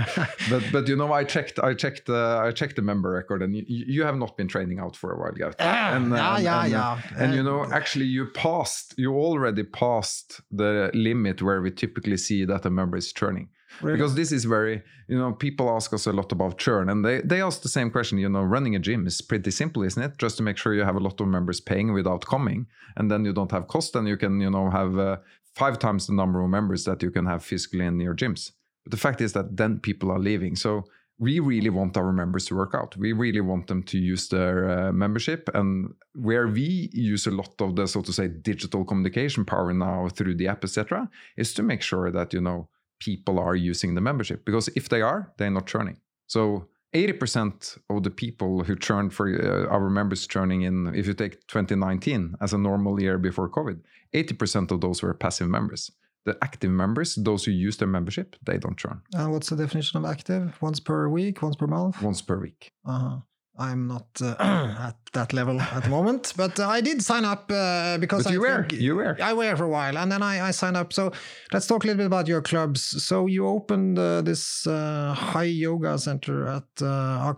But 0.51 0.63
but 0.73 0.89
you 0.89 0.97
know 0.97 1.13
I 1.21 1.25
checked 1.25 1.59
I 1.71 1.75
checked 1.75 2.09
uh, 2.09 2.49
I 2.49 2.51
checked 2.53 2.75
the 2.77 2.83
member 2.83 3.11
record 3.11 3.43
and 3.43 3.55
you, 3.55 3.65
you 3.97 4.03
have 4.05 4.17
not 4.17 4.37
been 4.37 4.49
training 4.49 4.79
out 4.81 4.97
for 4.97 5.13
a 5.13 5.19
while, 5.21 5.33
Gaut. 5.41 5.55
Ah, 5.61 5.95
And, 5.97 6.13
uh, 6.13 6.17
yeah, 6.17 6.35
and- 6.37 6.45
yeah, 6.45 6.65
and, 6.65 6.75
uh, 6.75 6.77
yeah. 6.79 7.23
And 7.25 7.35
you 7.35 7.43
know 7.49 7.65
actually 7.81 8.07
you 8.07 8.27
passed 8.27 8.95
you 8.99 9.11
already 9.15 9.63
passed 9.65 10.41
the 10.51 10.91
limit 10.95 11.41
where 11.43 11.61
we 11.63 11.71
typically 11.71 12.17
see 12.17 12.45
that 12.47 12.67
a 12.67 12.71
member 12.71 12.97
is 12.99 13.13
churning 13.13 13.49
really? 13.83 13.97
because 13.97 14.15
this 14.15 14.33
is 14.33 14.45
very 14.45 14.83
you 15.09 15.19
know 15.19 15.33
people 15.33 15.69
ask 15.71 15.93
us 15.93 16.07
a 16.07 16.13
lot 16.13 16.33
about 16.33 16.59
churn 16.59 16.89
and 16.89 17.05
they 17.05 17.21
they 17.21 17.43
ask 17.43 17.63
the 17.63 17.69
same 17.69 17.91
question 17.91 18.19
you 18.19 18.29
know 18.29 18.43
running 18.43 18.75
a 18.75 18.79
gym 18.79 19.07
is 19.07 19.21
pretty 19.21 19.51
simple 19.51 19.83
isn't 19.83 20.03
it? 20.03 20.19
Just 20.19 20.37
to 20.39 20.43
make 20.43 20.57
sure 20.57 20.75
you 20.75 20.85
have 20.85 20.97
a 20.97 21.01
lot 21.01 21.21
of 21.21 21.29
members 21.29 21.61
paying 21.61 21.93
without 21.93 22.25
coming 22.27 22.67
and 22.97 23.11
then 23.11 23.25
you 23.25 23.33
don't 23.33 23.51
have 23.51 23.69
cost 23.69 23.95
and 23.97 24.09
you 24.09 24.17
can 24.17 24.41
you 24.41 24.51
know 24.51 24.71
have 24.71 24.99
uh, 24.99 25.17
five 25.55 25.79
times 25.79 26.07
the 26.07 26.15
number 26.15 26.43
of 26.43 26.51
members 26.51 26.85
that 26.85 27.03
you 27.03 27.11
can 27.11 27.27
have 27.27 27.45
physically 27.45 27.85
in 27.85 28.01
your 28.01 28.15
gyms. 28.15 28.53
But 28.85 28.91
the 28.91 28.97
fact 28.97 29.21
is 29.21 29.33
that 29.33 29.57
then 29.57 29.79
people 29.79 30.11
are 30.11 30.19
leaving 30.19 30.57
so 30.57 30.85
we 31.19 31.39
really 31.39 31.71
want 31.71 31.97
our 31.97 32.13
members 32.13 32.47
to 32.47 32.57
work 32.57 32.75
out. 32.75 32.97
We 32.97 33.13
really 33.13 33.41
want 33.41 33.69
them 33.69 33.85
to 33.85 33.99
use 33.99 34.29
their 34.29 34.69
uh, 34.69 34.93
membership 34.93 35.49
and 35.55 35.95
where 36.15 36.49
we 36.49 36.91
use 36.93 37.27
a 37.27 37.31
lot 37.31 37.55
of 37.61 37.77
the 37.77 37.87
so 37.87 38.03
to 38.03 38.13
say 38.13 38.29
digital 38.29 38.85
communication 38.85 39.45
power 39.45 39.73
now 39.73 40.09
through 40.09 40.35
the 40.37 40.49
app 40.49 40.65
etc 40.65 41.09
is 41.37 41.55
to 41.55 41.63
make 41.63 41.83
sure 41.83 42.11
that 42.11 42.33
you 42.33 42.41
know 42.41 42.69
people 42.99 43.39
are 43.39 43.55
using 43.57 43.95
the 43.95 44.01
membership 44.01 44.45
because 44.45 44.69
if 44.77 44.89
they 44.89 45.03
are 45.03 45.33
they're 45.37 45.51
not 45.51 45.67
churning 45.67 45.99
so 46.27 46.69
80% 46.95 47.79
of 47.91 48.05
the 48.05 48.11
people 48.11 48.63
who 48.63 48.77
churned 48.77 49.13
for 49.13 49.27
uh, 49.29 49.67
our 49.75 49.91
members 49.91 50.27
churning 50.29 50.63
in 50.63 50.95
if 50.95 51.07
you 51.09 51.15
take 51.15 51.45
2019 51.49 52.37
as 52.41 52.53
a 52.53 52.59
normal 52.59 53.01
year 53.01 53.19
before 53.19 53.49
covid 53.51 53.81
80% 54.15 54.71
of 54.71 54.81
those 54.81 55.03
were 55.03 55.13
passive 55.15 55.49
members 55.49 55.91
the 56.25 56.37
active 56.43 56.71
members 56.71 57.17
those 57.17 57.45
who 57.45 57.51
use 57.53 57.77
their 57.79 57.89
membership 57.89 58.37
they 58.47 58.59
don't 58.59 58.79
churn 58.79 59.01
And 59.15 59.33
what's 59.33 59.51
the 59.51 59.57
definition 59.57 59.99
of 59.99 60.05
active? 60.11 60.57
Once 60.63 60.81
per 60.81 61.09
week, 61.09 61.43
once 61.43 61.57
per 61.57 61.67
month? 61.67 62.01
once 62.03 62.23
per 62.23 62.39
week 62.41 62.71
Uh-huh. 62.87 63.19
I'm 63.57 63.87
not 63.87 64.07
uh, 64.21 64.35
at 64.89 64.97
that 65.13 65.33
level 65.33 65.61
at 65.61 65.85
the 65.85 65.89
moment, 65.91 66.33
but 66.37 66.59
uh, 66.59 66.69
I 66.69 66.81
did 66.81 67.03
sign 67.03 67.25
up 67.25 67.51
uh, 67.53 67.99
because 67.99 68.25
but 68.25 68.31
I 68.31 68.33
you 68.35 68.41
were 68.41 68.67
think- 68.69 68.83
you 68.83 68.97
were 68.97 69.17
I 69.23 69.33
wear 69.33 69.57
for 69.57 69.65
a 69.65 69.69
while, 69.69 69.97
and 69.97 70.11
then 70.11 70.23
I, 70.23 70.49
I 70.49 70.51
signed 70.51 70.77
up. 70.77 70.93
So 70.93 71.13
let's 71.53 71.67
talk 71.67 71.85
a 71.85 71.87
little 71.87 71.99
bit 71.99 72.07
about 72.07 72.27
your 72.27 72.43
clubs. 72.43 72.83
So 73.05 73.27
you 73.27 73.47
opened 73.47 73.99
uh, 73.99 74.23
this 74.23 74.67
uh, 74.67 75.15
high 75.17 75.45
yoga 75.45 75.99
center 75.99 76.49
at 76.49 76.65
uh, 76.83 77.33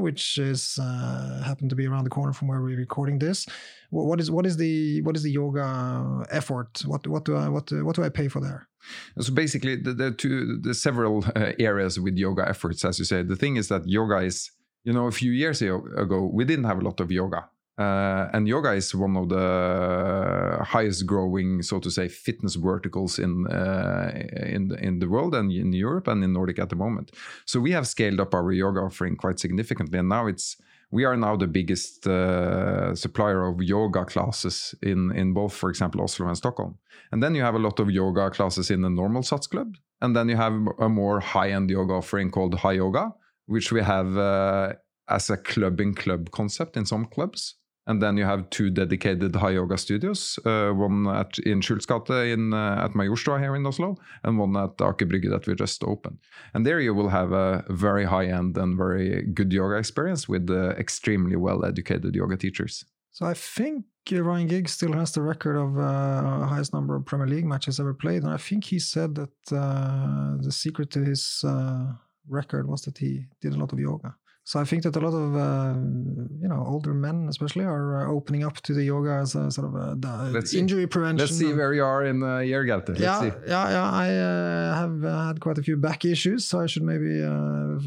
which 0.00 0.38
is 0.38 0.78
uh, 0.80 1.42
happened 1.44 1.70
to 1.70 1.76
be 1.76 1.86
around 1.86 2.04
the 2.04 2.10
corner 2.10 2.32
from 2.32 2.48
where 2.48 2.60
we're 2.60 2.76
recording 2.76 3.18
this. 3.20 3.46
Wh- 3.90 4.06
What 4.10 4.20
is 4.20 4.30
what 4.30 4.46
is 4.46 4.56
the 4.56 5.00
what 5.02 5.16
is 5.16 5.22
the 5.22 5.30
yoga 5.30 6.24
effort? 6.30 6.82
What 6.86 7.06
what 7.06 7.24
do 7.24 7.36
I 7.36 7.48
what 7.48 7.70
what 7.86 7.94
do 7.96 8.02
I 8.04 8.08
pay 8.08 8.28
for 8.28 8.40
there? 8.40 8.68
So 9.20 9.32
basically, 9.32 9.76
the, 9.76 9.94
the 9.94 10.10
two, 10.10 10.58
the 10.60 10.74
several 10.74 11.24
uh, 11.36 11.52
areas 11.60 12.00
with 12.00 12.16
yoga 12.18 12.48
efforts, 12.48 12.84
as 12.84 12.98
you 12.98 13.04
say. 13.04 13.22
The 13.22 13.36
thing 13.36 13.54
is 13.56 13.68
that 13.68 13.86
yoga 13.86 14.18
is, 14.26 14.50
you 14.84 14.92
know, 14.92 15.06
a 15.06 15.12
few 15.12 15.32
years 15.32 15.62
ago, 15.62 16.30
we 16.32 16.44
didn't 16.44 16.64
have 16.64 16.78
a 16.78 16.84
lot 16.84 17.00
of 17.00 17.10
yoga, 17.10 17.48
uh, 17.78 18.28
and 18.32 18.46
yoga 18.46 18.72
is 18.72 18.94
one 18.94 19.16
of 19.16 19.28
the 19.28 20.58
highest 20.62 21.06
growing, 21.06 21.62
so 21.62 21.80
to 21.80 21.90
say, 21.90 22.08
fitness 22.08 22.54
verticals 22.56 23.18
in 23.18 23.46
uh, 23.46 24.12
in 24.56 24.68
the, 24.68 24.76
in 24.84 24.98
the 24.98 25.08
world 25.08 25.34
and 25.34 25.50
in 25.50 25.72
Europe 25.72 26.08
and 26.08 26.22
in 26.22 26.32
Nordic 26.32 26.58
at 26.58 26.68
the 26.68 26.76
moment. 26.76 27.12
So 27.46 27.60
we 27.60 27.72
have 27.72 27.86
scaled 27.86 28.20
up 28.20 28.34
our 28.34 28.52
yoga 28.52 28.80
offering 28.80 29.16
quite 29.16 29.38
significantly, 29.38 29.98
and 29.98 30.08
now 30.08 30.26
it's 30.26 30.56
we 30.90 31.04
are 31.04 31.16
now 31.16 31.36
the 31.36 31.46
biggest 31.46 32.06
uh, 32.06 32.94
supplier 32.94 33.46
of 33.46 33.62
yoga 33.62 34.04
classes 34.04 34.74
in 34.82 35.10
in 35.12 35.32
both, 35.32 35.54
for 35.54 35.70
example, 35.70 36.02
Oslo 36.02 36.26
and 36.26 36.36
Stockholm. 36.36 36.78
And 37.10 37.22
then 37.22 37.34
you 37.34 37.42
have 37.42 37.54
a 37.54 37.58
lot 37.58 37.80
of 37.80 37.90
yoga 37.90 38.30
classes 38.30 38.70
in 38.70 38.82
the 38.82 38.90
normal 38.90 39.22
SATS 39.22 39.48
club. 39.48 39.76
And 40.02 40.14
then 40.14 40.28
you 40.28 40.36
have 40.36 40.54
a 40.78 40.88
more 40.88 41.20
high 41.20 41.52
end 41.52 41.70
yoga 41.70 41.94
offering 41.94 42.30
called 42.30 42.54
High 42.54 42.72
Yoga, 42.72 43.14
which 43.46 43.72
we 43.72 43.82
have 43.82 44.16
uh, 44.16 44.72
as 45.08 45.30
a 45.30 45.36
club 45.36 45.80
in 45.80 45.94
club 45.94 46.30
concept 46.30 46.76
in 46.76 46.86
some 46.86 47.06
clubs. 47.06 47.56
And 47.84 48.00
then 48.00 48.16
you 48.16 48.24
have 48.24 48.48
two 48.50 48.70
dedicated 48.70 49.34
high 49.34 49.50
yoga 49.50 49.76
studios, 49.76 50.38
uh, 50.46 50.70
one 50.70 51.08
at, 51.08 51.36
in 51.40 51.60
Schulzgate 51.60 52.32
in, 52.32 52.54
uh, 52.54 52.84
at 52.84 52.92
Majorstua 52.92 53.40
here 53.40 53.56
in 53.56 53.66
Oslo, 53.66 53.96
and 54.22 54.38
one 54.38 54.56
at 54.56 54.76
Aker 54.76 55.30
that 55.30 55.48
we 55.48 55.54
just 55.56 55.82
opened. 55.82 56.18
And 56.54 56.64
there 56.64 56.78
you 56.78 56.94
will 56.94 57.08
have 57.08 57.32
a 57.32 57.64
very 57.70 58.04
high-end 58.04 58.56
and 58.56 58.76
very 58.76 59.22
good 59.34 59.52
yoga 59.52 59.78
experience 59.78 60.28
with 60.28 60.48
uh, 60.48 60.70
extremely 60.78 61.34
well-educated 61.34 62.14
yoga 62.14 62.36
teachers. 62.36 62.84
So 63.10 63.26
I 63.26 63.34
think 63.34 63.84
Ryan 64.10 64.46
Giggs 64.46 64.72
still 64.72 64.92
has 64.92 65.10
the 65.10 65.22
record 65.22 65.56
of 65.56 65.76
uh, 65.76 66.46
highest 66.46 66.72
number 66.72 66.94
of 66.94 67.04
Premier 67.04 67.26
League 67.26 67.46
matches 67.46 67.80
ever 67.80 67.94
played, 67.94 68.22
and 68.22 68.32
I 68.32 68.36
think 68.36 68.64
he 68.64 68.78
said 68.78 69.16
that 69.16 69.52
uh, 69.52 70.36
the 70.40 70.52
secret 70.52 70.90
to 70.92 71.04
his 71.04 71.42
uh, 71.44 71.94
record 72.28 72.68
was 72.68 72.82
that 72.82 72.98
he 72.98 73.26
did 73.40 73.54
a 73.54 73.58
lot 73.58 73.72
of 73.72 73.78
yoga. 73.78 74.16
So 74.44 74.58
I 74.58 74.64
think 74.64 74.82
that 74.82 74.96
a 74.96 75.00
lot 75.00 75.14
of 75.14 75.36
uh, 75.36 75.78
you 76.40 76.48
know 76.48 76.64
older 76.66 76.92
men, 76.92 77.26
especially, 77.28 77.64
are 77.64 78.08
uh, 78.08 78.12
opening 78.12 78.42
up 78.42 78.56
to 78.62 78.74
the 78.74 78.82
yoga 78.82 79.12
as 79.12 79.36
a 79.36 79.52
sort 79.52 79.68
of 79.68 79.74
a, 79.76 80.58
injury 80.58 80.82
see. 80.82 80.86
prevention. 80.86 81.18
Let's 81.18 81.38
see 81.38 81.52
where 81.52 81.72
you 81.72 81.84
are 81.84 82.04
in 82.04 82.24
uh, 82.24 82.38
year. 82.38 82.66
Let's 82.66 82.98
yeah, 82.98 83.20
see. 83.20 83.30
yeah, 83.46 83.70
yeah. 83.70 83.90
I 83.90 84.16
uh, 84.16 84.74
have 84.74 85.04
uh, 85.04 85.26
had 85.28 85.40
quite 85.40 85.58
a 85.58 85.62
few 85.62 85.76
back 85.76 86.04
issues, 86.04 86.44
so 86.44 86.58
I 86.58 86.66
should 86.66 86.82
maybe 86.82 87.22
uh, 87.22 87.78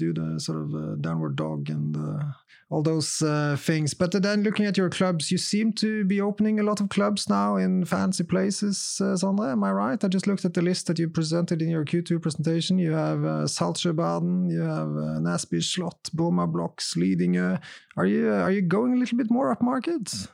do 0.00 0.12
the 0.12 0.40
sort 0.40 0.58
of 0.62 0.74
uh, 0.74 0.94
downward 1.00 1.36
dog 1.36 1.68
and 1.68 1.96
uh, 1.96 2.24
all 2.70 2.82
those 2.82 3.20
uh, 3.20 3.56
things. 3.58 3.94
But 3.94 4.12
then 4.12 4.42
looking 4.42 4.64
at 4.64 4.78
your 4.78 4.88
clubs, 4.88 5.30
you 5.30 5.38
seem 5.38 5.72
to 5.74 6.04
be 6.04 6.20
opening 6.20 6.60
a 6.60 6.62
lot 6.62 6.80
of 6.80 6.88
clubs 6.88 7.28
now 7.28 7.56
in 7.56 7.84
fancy 7.84 8.24
places, 8.24 8.98
uh, 9.00 9.16
Sondre. 9.16 9.52
Am 9.52 9.64
I 9.64 9.72
right? 9.72 10.04
I 10.04 10.08
just 10.08 10.26
looked 10.26 10.44
at 10.44 10.54
the 10.54 10.62
list 10.62 10.86
that 10.86 10.98
you 10.98 11.08
presented 11.08 11.60
in 11.60 11.68
your 11.68 11.84
Q2 11.84 12.22
presentation. 12.22 12.78
You 12.78 12.92
have 12.92 13.24
uh, 13.24 13.46
Saltsjöbaden, 13.46 14.50
you 14.50 14.62
have 14.62 14.88
uh, 14.88 15.20
Näsby 15.20 15.62
Slott, 15.62 16.10
Bromma 16.14 16.50
Blocks, 16.50 16.94
Lidingö. 16.94 17.60
Are 17.96 18.06
you 18.06 18.30
uh, 18.32 18.42
are 18.42 18.52
you 18.52 18.62
going 18.62 18.94
a 18.94 18.96
little 18.96 19.18
bit 19.18 19.30
more 19.30 19.54
upmarket? 19.54 20.28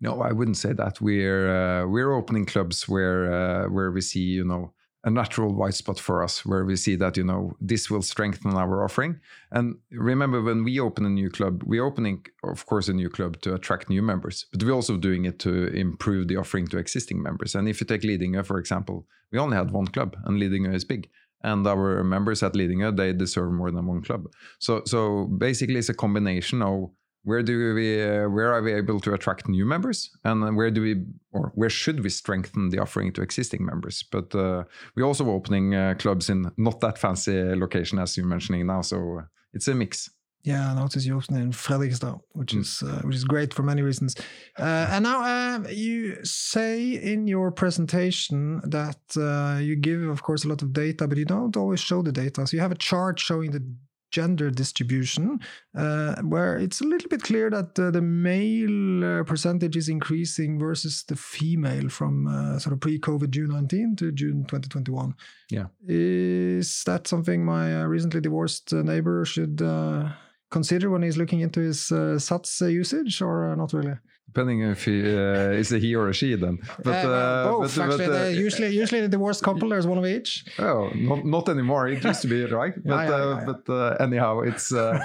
No, 0.00 0.20
I 0.20 0.32
wouldn't 0.32 0.58
say 0.58 0.74
that. 0.74 1.00
We're 1.00 1.48
uh, 1.48 1.86
we're 1.86 2.12
opening 2.12 2.44
clubs 2.46 2.88
where 2.88 3.68
where 3.70 3.90
we 3.90 4.02
see 4.02 4.20
you 4.20 4.44
know 4.44 4.72
a 5.04 5.10
natural 5.10 5.54
white 5.54 5.74
spot 5.74 5.98
for 5.98 6.22
us, 6.22 6.44
where 6.44 6.64
we 6.64 6.76
see 6.76 6.94
that 6.96 7.16
you 7.16 7.24
know 7.24 7.52
this 7.60 7.90
will 7.90 8.02
strengthen 8.02 8.54
our 8.54 8.84
offering. 8.84 9.18
And 9.50 9.76
remember, 9.90 10.42
when 10.42 10.62
we 10.64 10.78
open 10.78 11.06
a 11.06 11.10
new 11.10 11.30
club, 11.30 11.62
we're 11.64 11.84
opening, 11.84 12.26
of 12.44 12.66
course, 12.66 12.88
a 12.88 12.92
new 12.92 13.08
club 13.08 13.40
to 13.42 13.54
attract 13.54 13.88
new 13.88 14.02
members, 14.02 14.46
but 14.52 14.62
we're 14.62 14.72
also 14.72 14.96
doing 14.96 15.24
it 15.24 15.38
to 15.40 15.68
improve 15.68 16.28
the 16.28 16.36
offering 16.36 16.66
to 16.68 16.78
existing 16.78 17.22
members. 17.22 17.54
And 17.54 17.68
if 17.68 17.80
you 17.80 17.86
take 17.86 18.02
Lidingö, 18.02 18.44
for 18.44 18.58
example, 18.58 19.06
we 19.32 19.38
only 19.38 19.56
had 19.56 19.70
one 19.70 19.86
club, 19.86 20.16
and 20.24 20.40
Lidingö 20.40 20.74
is 20.74 20.84
big. 20.84 21.08
And 21.42 21.66
our 21.66 22.04
members 22.04 22.42
at 22.42 22.52
Lidingö, 22.52 22.94
they 22.94 23.14
deserve 23.14 23.52
more 23.52 23.70
than 23.70 23.86
one 23.86 24.02
club. 24.02 24.26
So, 24.58 24.82
so 24.84 25.24
basically, 25.38 25.76
it's 25.76 25.88
a 25.88 25.94
combination 25.94 26.60
of 26.60 26.90
where 27.24 27.42
do 27.42 27.74
we 27.74 28.02
uh, 28.02 28.28
where 28.28 28.52
are 28.52 28.62
we 28.62 28.72
able 28.72 29.00
to 29.00 29.12
attract 29.12 29.48
new 29.48 29.66
members 29.66 30.10
and 30.24 30.56
where 30.56 30.70
do 30.70 30.80
we 30.82 31.04
or 31.32 31.52
where 31.54 31.70
should 31.70 32.02
we 32.02 32.10
strengthen 32.10 32.70
the 32.70 32.78
offering 32.78 33.12
to 33.12 33.22
existing 33.22 33.64
members 33.64 34.02
but 34.10 34.34
uh, 34.34 34.64
we're 34.96 35.06
also 35.06 35.28
opening 35.30 35.74
uh, 35.74 35.94
clubs 35.98 36.30
in 36.30 36.50
not 36.56 36.80
that 36.80 36.98
fancy 36.98 37.54
location 37.54 37.98
as 37.98 38.16
you're 38.16 38.26
mentioning 38.26 38.66
now 38.66 38.80
so 38.82 39.18
uh, 39.18 39.24
it's 39.52 39.68
a 39.68 39.74
mix 39.74 40.10
Yeah, 40.42 40.72
I 40.72 40.74
noticed 40.74 41.06
you 41.06 41.16
opened 41.16 41.38
in 41.42 41.52
Fredrikstad, 41.52 42.18
which 42.32 42.54
Mm. 42.54 42.60
is 42.60 42.82
uh, 42.82 43.00
which 43.06 43.16
is 43.16 43.24
great 43.24 43.52
for 43.54 43.62
many 43.62 43.82
reasons. 43.82 44.14
Uh, 44.58 44.86
and 44.94 45.02
now 45.04 45.18
um, 45.34 45.66
you 45.86 46.16
say 46.24 46.76
in 47.12 47.28
your 47.28 47.50
presentation 47.52 48.60
that 48.64 49.02
uh, 49.16 49.58
you 49.60 49.76
give, 49.76 50.00
of 50.08 50.20
course, 50.22 50.46
a 50.46 50.48
lot 50.48 50.62
of 50.62 50.72
data, 50.72 51.06
but 51.08 51.18
you 51.18 51.26
don't 51.26 51.56
always 51.56 51.80
show 51.80 52.02
the 52.02 52.12
data. 52.12 52.46
So 52.46 52.56
you 52.56 52.62
have 52.62 52.72
a 52.72 52.78
chart 52.88 53.18
showing 53.20 53.50
the 53.52 53.62
gender 54.10 54.50
distribution, 54.50 55.38
uh, 55.76 56.16
where 56.22 56.56
it's 56.58 56.80
a 56.80 56.84
little 56.84 57.08
bit 57.08 57.22
clear 57.22 57.50
that 57.50 57.78
uh, 57.78 57.90
the 57.90 58.02
male 58.02 59.04
uh, 59.04 59.24
percentage 59.24 59.76
is 59.76 59.88
increasing 59.88 60.58
versus 60.58 61.04
the 61.04 61.16
female 61.16 61.88
from 61.88 62.26
uh, 62.26 62.58
sort 62.58 62.72
of 62.72 62.80
pre-COVID 62.80 63.30
June 63.30 63.50
19 63.50 63.96
to 63.96 64.12
June 64.12 64.44
2021. 64.44 65.14
Yeah. 65.50 65.66
Is 65.86 66.82
that 66.84 67.06
something 67.06 67.44
my 67.44 67.82
uh, 67.82 67.84
recently 67.84 68.20
divorced 68.20 68.72
uh, 68.72 68.82
neighbor 68.82 69.24
should 69.24 69.62
uh, 69.62 70.10
consider 70.50 70.90
when 70.90 71.02
he's 71.02 71.16
looking 71.16 71.40
into 71.40 71.60
his 71.60 71.90
uh, 71.92 72.18
SATS 72.18 72.60
usage, 72.72 73.22
or 73.22 73.54
not 73.56 73.72
really? 73.72 73.94
Depending 74.30 74.58
if 74.74 74.80
he 74.88 74.96
uh, 75.02 75.60
is 75.62 75.68
a 75.72 75.78
he 75.84 75.90
or 76.00 76.06
a 76.08 76.14
she 76.20 76.28
then 76.44 76.56
but 76.88 76.98
Uh, 77.04 77.08
uh, 77.08 77.50
both 77.50 77.76
but- 77.76 77.88
but, 77.88 78.00
actually. 78.00 78.06
uh, 78.06 78.24
the- 78.24 78.46
usually, 78.46 78.70
usually 78.82 79.00
a 79.00 79.08
divorced 79.16 79.42
couple, 79.48 79.66
there's 79.72 79.86
one 79.92 79.98
of 80.02 80.06
each. 80.14 80.30
Oh, 80.68 80.82
not, 81.10 81.20
not 81.36 81.44
anymore. 81.54 81.82
It 81.94 82.00
used 82.10 82.22
to 82.26 82.28
be 82.36 82.40
right, 82.60 82.74
but 82.90 82.94
Yeah, 82.94 83.08
yeah, 83.08 83.14
uh, 83.14 83.36
yeah, 83.38 83.44
but 83.50 83.62
uh, 83.78 84.06
anyhow, 84.06 84.32
it's. 84.50 84.66
Uh, 84.72 84.98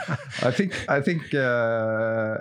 I 0.49 0.51
think 0.57 0.71
I 0.97 0.99
think 1.07 1.21
uh, 1.33 2.37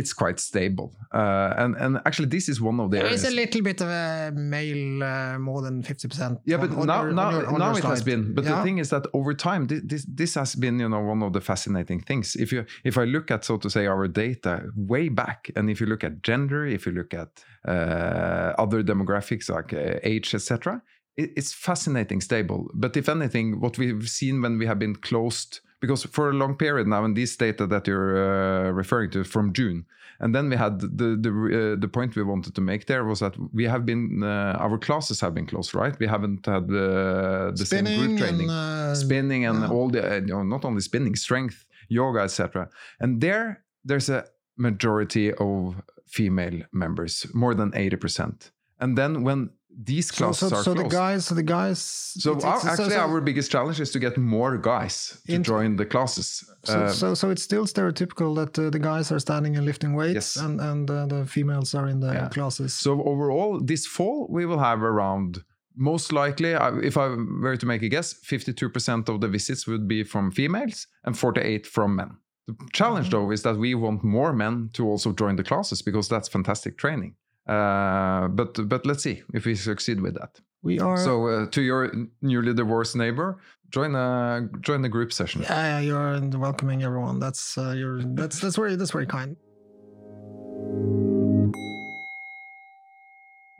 it's 0.00 0.12
quite 0.22 0.38
stable, 0.50 0.88
uh, 1.20 1.62
and 1.62 1.70
and 1.84 1.92
actually 2.06 2.28
this 2.36 2.48
is 2.52 2.56
one 2.60 2.78
of 2.82 2.86
the 2.90 2.96
There 2.96 3.06
areas. 3.06 3.24
is 3.24 3.32
a 3.32 3.34
little 3.42 3.62
bit 3.62 3.78
of 3.84 3.88
a 3.88 4.30
male, 4.34 5.02
uh, 5.02 5.38
more 5.38 5.60
than 5.66 5.82
fifty 5.82 6.06
percent. 6.08 6.34
yeah, 6.50 6.58
but 6.62 6.70
now 6.92 7.02
now, 7.22 7.30
now 7.64 7.72
it 7.76 7.84
has 7.84 8.02
been. 8.02 8.34
But 8.36 8.44
the 8.44 8.56
thing 8.62 8.78
is 8.78 8.88
that 8.90 9.04
over 9.12 9.32
time, 9.34 9.62
this, 9.66 9.80
this 9.90 10.02
this 10.20 10.32
has 10.34 10.54
been 10.64 10.78
you 10.80 10.88
know 10.88 11.00
one 11.12 11.22
of 11.26 11.32
the 11.32 11.40
fascinating 11.40 12.00
things. 12.08 12.36
If 12.36 12.52
you 12.52 12.64
if 12.84 12.94
I 12.98 13.04
look 13.04 13.30
at 13.30 13.44
so 13.44 13.56
to 13.58 13.68
say 13.70 13.86
our 13.86 14.06
data 14.08 14.54
way 14.76 15.08
back, 15.08 15.50
and 15.56 15.70
if 15.70 15.80
you 15.80 15.86
look 15.92 16.04
at 16.04 16.13
gender, 16.22 16.66
if 16.66 16.86
you 16.86 16.92
look 16.92 17.14
at 17.14 17.44
uh, 17.66 18.54
other 18.58 18.82
demographics 18.82 19.48
like 19.48 19.72
uh, 19.72 19.98
age, 20.02 20.34
etc., 20.34 20.82
it, 21.16 21.30
it's 21.36 21.52
fascinating 21.52 22.20
stable. 22.20 22.70
But 22.74 22.96
if 22.96 23.08
anything, 23.08 23.60
what 23.60 23.78
we've 23.78 24.08
seen 24.08 24.42
when 24.42 24.58
we 24.58 24.66
have 24.66 24.78
been 24.78 24.96
closed, 24.96 25.60
because 25.80 26.04
for 26.04 26.30
a 26.30 26.34
long 26.34 26.56
period 26.56 26.86
now, 26.86 27.04
and 27.04 27.16
these 27.16 27.36
data 27.36 27.66
that 27.66 27.86
you're 27.86 28.16
uh, 28.16 28.70
referring 28.70 29.10
to 29.10 29.24
from 29.24 29.52
June, 29.52 29.86
and 30.20 30.34
then 30.34 30.48
we 30.48 30.56
had 30.56 30.80
the 30.80 31.16
the 31.20 31.74
uh, 31.74 31.80
the 31.80 31.88
point 31.88 32.16
we 32.16 32.22
wanted 32.22 32.54
to 32.54 32.60
make 32.60 32.86
there 32.86 33.04
was 33.04 33.20
that 33.20 33.34
we 33.52 33.64
have 33.64 33.84
been 33.84 34.22
uh, 34.22 34.56
our 34.60 34.78
classes 34.78 35.20
have 35.20 35.34
been 35.34 35.46
closed, 35.46 35.74
right? 35.74 35.98
We 35.98 36.06
haven't 36.06 36.46
had 36.46 36.64
uh, 36.64 37.50
the 37.50 37.66
same 37.66 37.84
group 37.84 38.18
training 38.18 38.48
and 38.50 38.96
spinning 38.96 39.44
and 39.46 39.60
yeah. 39.60 39.68
all 39.68 39.88
the 39.90 40.16
uh, 40.16 40.20
you 40.20 40.26
know, 40.26 40.42
not 40.42 40.64
only 40.64 40.80
spinning 40.80 41.16
strength 41.16 41.66
yoga 41.88 42.20
etc 42.20 42.68
and 43.00 43.20
there 43.20 43.62
there's 43.84 44.08
a 44.08 44.24
majority 44.56 45.32
of 45.32 45.82
female 46.06 46.62
members 46.72 47.26
more 47.34 47.54
than 47.54 47.70
80% 47.72 48.50
and 48.80 48.96
then 48.98 49.22
when 49.22 49.50
these 49.76 50.08
so, 50.08 50.16
classes 50.26 50.50
so, 50.50 50.56
are 50.56 50.62
so 50.62 50.74
the 50.74 50.84
guys, 50.84 51.26
so 51.26 51.34
the 51.34 51.42
guys. 51.42 51.80
so 51.80 52.30
it's- 52.36 52.44
our, 52.44 52.56
it's- 52.58 52.72
actually 52.78 52.90
so- 52.94 53.00
our 53.00 53.20
biggest 53.20 53.50
challenge 53.50 53.80
is 53.80 53.90
to 53.90 53.98
get 53.98 54.16
more 54.16 54.56
guys 54.56 55.20
to 55.26 55.38
join 55.38 55.74
the 55.76 55.84
classes 55.86 56.44
So, 56.64 56.78
Uh, 56.84 56.88
so, 56.92 57.14
so 57.14 57.30
it's 57.30 57.42
still 57.42 57.66
stereotypical 57.66 58.34
that 58.36 58.56
uh, 58.58 58.70
the 58.70 58.78
guys 58.78 59.10
are 59.12 59.18
standing 59.18 59.56
and 59.56 59.66
lifting 59.66 59.92
weights, 59.94 60.14
Yes. 60.14 60.36
and 60.36 60.60
and 60.60 60.88
uh, 60.90 61.06
the 61.06 61.26
females 61.26 61.74
are 61.74 61.88
in 61.90 61.98
the 62.00 62.12
Yeah. 62.12 62.28
classes. 62.28 62.72
So 62.84 63.02
overall, 63.02 63.60
this 63.70 63.84
fall 63.86 64.28
we 64.30 64.46
will 64.46 64.60
have 64.60 64.80
around 64.82 65.42
most 65.76 66.12
likely, 66.12 66.50
if 66.90 66.96
I 66.96 67.06
were 67.42 67.56
to 67.56 67.66
make 67.66 67.82
a 67.82 67.88
guess, 67.88 68.14
52% 68.14 69.08
of 69.08 69.20
the 69.20 69.28
visits 69.28 69.66
would 69.66 69.88
be 69.88 70.04
from 70.04 70.30
females 70.30 70.86
and 71.04 71.18
48 71.18 71.66
from 71.66 71.96
men. 71.96 72.10
The 72.46 72.54
challenge 72.72 73.10
though 73.10 73.30
is 73.30 73.42
that 73.42 73.56
we 73.56 73.74
want 73.74 74.04
more 74.04 74.32
men 74.32 74.70
to 74.74 74.86
also 74.86 75.12
join 75.12 75.36
the 75.36 75.44
classes 75.44 75.82
because 75.82 76.08
that's 76.08 76.28
fantastic 76.28 76.76
training. 76.76 77.14
Uh, 77.46 78.28
but 78.28 78.68
but 78.68 78.84
let's 78.86 79.02
see 79.02 79.22
if 79.32 79.44
we 79.46 79.54
succeed 79.54 80.00
with 80.00 80.14
that. 80.14 80.40
we 80.62 80.78
are. 80.80 80.96
So 80.96 81.26
uh, 81.26 81.46
to 81.50 81.60
your 81.62 81.92
newly 82.22 82.54
divorced 82.54 82.96
neighbor, 82.96 83.38
join 83.70 83.94
a 83.94 84.48
join 84.60 84.82
the 84.82 84.88
group 84.88 85.12
session. 85.12 85.42
yeah, 85.42 85.80
yeah, 85.80 85.80
you're 85.80 86.38
welcoming 86.38 86.82
everyone. 86.82 87.18
That's 87.18 87.56
uh, 87.58 87.72
you're 87.72 88.02
that's 88.02 88.40
that's 88.40 88.56
very 88.56 88.76
that's 88.76 88.92
very 88.92 89.06
kind. 89.06 89.36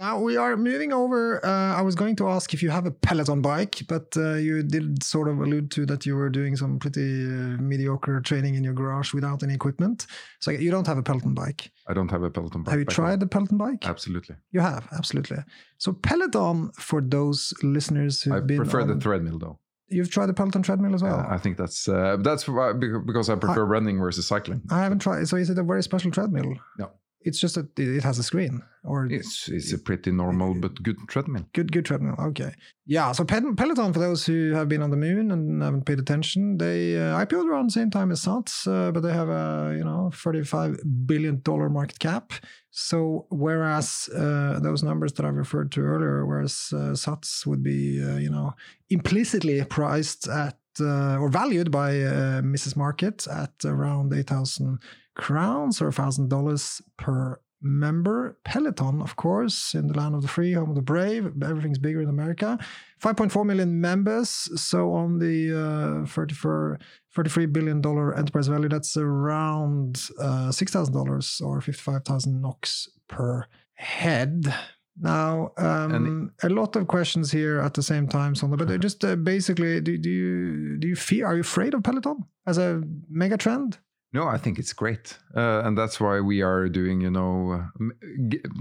Now 0.00 0.18
we 0.18 0.36
are 0.36 0.56
moving 0.56 0.92
over. 0.92 1.44
Uh, 1.44 1.74
I 1.78 1.82
was 1.82 1.94
going 1.94 2.16
to 2.16 2.28
ask 2.28 2.52
if 2.52 2.62
you 2.62 2.70
have 2.70 2.84
a 2.84 2.90
Peloton 2.90 3.40
bike, 3.42 3.82
but 3.88 4.14
uh, 4.16 4.34
you 4.34 4.62
did 4.64 5.02
sort 5.04 5.28
of 5.28 5.38
allude 5.40 5.70
to 5.72 5.86
that 5.86 6.04
you 6.04 6.16
were 6.16 6.28
doing 6.28 6.56
some 6.56 6.80
pretty 6.80 7.24
uh, 7.26 7.56
mediocre 7.62 8.20
training 8.20 8.56
in 8.56 8.64
your 8.64 8.72
garage 8.74 9.14
without 9.14 9.42
any 9.44 9.54
equipment. 9.54 10.06
So 10.40 10.50
you 10.50 10.70
don't 10.72 10.86
have 10.88 10.98
a 10.98 11.02
Peloton 11.02 11.32
bike. 11.32 11.70
I 11.86 11.94
don't 11.94 12.10
have 12.10 12.24
a 12.24 12.30
Peloton 12.30 12.64
bike. 12.64 12.70
have 12.72 12.80
you 12.80 12.86
tried 12.86 13.20
the 13.20 13.26
Peloton 13.28 13.56
bike? 13.56 13.86
Absolutely. 13.88 14.34
You 14.50 14.60
have, 14.60 14.88
absolutely. 14.92 15.38
So 15.78 15.92
Peloton, 15.92 16.72
for 16.72 17.00
those 17.00 17.54
listeners 17.62 18.22
who've 18.22 18.34
I 18.34 18.40
been 18.40 18.56
prefer 18.58 18.84
the 18.84 18.94
on- 18.94 19.00
treadmill 19.00 19.38
though. 19.38 19.58
You've 19.88 20.10
tried 20.10 20.26
the 20.26 20.34
Peloton 20.34 20.62
treadmill 20.62 20.94
as 20.94 21.02
well. 21.02 21.24
I 21.28 21.36
think 21.38 21.56
that's 21.56 21.86
uh, 21.88 22.16
that's 22.20 22.48
why, 22.48 22.72
because 22.72 23.28
I 23.28 23.36
prefer 23.36 23.64
running 23.64 23.98
versus 23.98 24.26
cycling. 24.26 24.62
I 24.70 24.82
haven't 24.82 25.00
tried. 25.00 25.28
So 25.28 25.36
is 25.36 25.50
it 25.50 25.58
a 25.58 25.62
very 25.62 25.82
special 25.84 26.10
treadmill? 26.10 26.54
No. 26.78 26.90
It's 27.24 27.40
just 27.40 27.54
that 27.54 27.78
it 27.78 28.02
has 28.04 28.18
a 28.18 28.22
screen 28.22 28.62
or 28.84 29.06
It's 29.06 29.48
it's 29.48 29.72
a 29.72 29.78
pretty 29.78 30.10
normal 30.12 30.54
but 30.54 30.82
good 30.82 30.96
treadmill. 31.08 31.44
good 31.54 31.72
good 31.72 31.84
treadmill. 31.86 32.16
Okay. 32.18 32.52
Yeah. 32.86 33.12
So 33.12 33.24
Pel- 33.24 33.54
Peloton, 33.56 33.92
for 33.92 33.98
those 34.00 34.26
who 34.26 34.52
have 34.52 34.68
been 34.68 34.82
on 34.82 34.90
the 34.90 34.96
moon 34.96 35.30
and 35.30 35.62
haven't 35.62 35.86
paid 35.86 35.98
attention, 35.98 36.58
they 36.58 36.96
uh, 36.96 37.18
IPO'd 37.24 37.48
around 37.48 37.68
the 37.70 37.72
same 37.80 37.90
time 37.90 38.10
as 38.12 38.20
SATS, 38.22 38.66
uh, 38.66 38.92
but 38.92 39.00
they 39.00 39.12
have 39.12 39.30
a 39.30 39.74
you 39.78 39.84
know 39.84 40.10
35 40.14 40.78
billion 41.06 41.40
dollar 41.42 41.68
market 41.70 41.98
cap. 41.98 42.32
So 42.70 43.26
whereas 43.30 44.08
uh, 44.14 44.58
those 44.60 44.82
numbers 44.82 45.12
that 45.14 45.24
I 45.24 45.28
referred 45.30 45.70
to 45.72 45.80
earlier, 45.80 46.26
whereas 46.26 46.70
uh, 46.72 46.94
SATS 46.94 47.46
would 47.46 47.62
be 47.62 48.02
uh, 48.04 48.16
you 48.18 48.30
know 48.30 48.52
implicitly 48.90 49.64
priced 49.64 50.28
at 50.28 50.58
uh, 50.80 51.16
or 51.18 51.28
valued 51.30 51.70
by 51.70 51.90
uh, 52.02 52.42
Mrs. 52.42 52.76
Market 52.76 53.26
at 53.28 53.52
around 53.64 54.12
8,000 54.12 54.78
crowns 55.14 55.80
or 55.80 55.90
$1,000 55.90 56.82
per 56.96 57.40
member. 57.64 58.38
Peloton, 58.44 59.00
of 59.00 59.16
course, 59.16 59.74
in 59.74 59.88
the 59.88 59.98
land 59.98 60.14
of 60.14 60.22
the 60.22 60.28
free, 60.28 60.52
home 60.52 60.68
of 60.70 60.76
the 60.76 60.82
brave. 60.82 61.32
Everything's 61.42 61.78
bigger 61.78 62.02
in 62.02 62.08
America. 62.08 62.58
5.4 63.02 63.44
million 63.46 63.80
members. 63.80 64.28
So 64.60 64.92
on 64.92 65.18
the 65.18 66.02
uh, 66.04 66.06
34, 66.06 66.78
$33 67.16 67.52
billion 67.52 67.76
enterprise 68.16 68.48
value, 68.48 68.68
that's 68.68 68.96
around 68.96 70.08
uh, 70.20 70.48
$6,000 70.48 71.42
or 71.42 71.60
55,000 71.60 72.40
NOK 72.40 72.68
per 73.08 73.46
head. 73.74 74.54
Now, 75.00 75.50
um, 75.56 76.32
a 76.42 76.48
lot 76.48 76.76
of 76.76 76.86
questions 76.86 77.32
here 77.32 77.58
at 77.58 77.74
the 77.74 77.82
same 77.82 78.06
time, 78.06 78.34
Sondre. 78.34 78.58
But 78.58 78.80
just 78.80 79.04
uh, 79.04 79.16
basically, 79.16 79.80
do, 79.80 79.98
do 79.98 80.08
you 80.08 80.76
do 80.78 80.86
you 80.86 80.94
fear? 80.94 81.26
Are 81.26 81.34
you 81.34 81.40
afraid 81.40 81.74
of 81.74 81.82
Peloton 81.82 82.24
as 82.46 82.58
a 82.58 82.80
mega 83.10 83.36
trend? 83.36 83.78
No, 84.14 84.28
I 84.28 84.38
think 84.38 84.60
it's 84.60 84.72
great, 84.72 85.18
uh, 85.36 85.62
and 85.64 85.76
that's 85.76 85.98
why 85.98 86.20
we 86.20 86.40
are 86.40 86.68
doing. 86.68 87.00
You 87.00 87.10
know, 87.10 87.64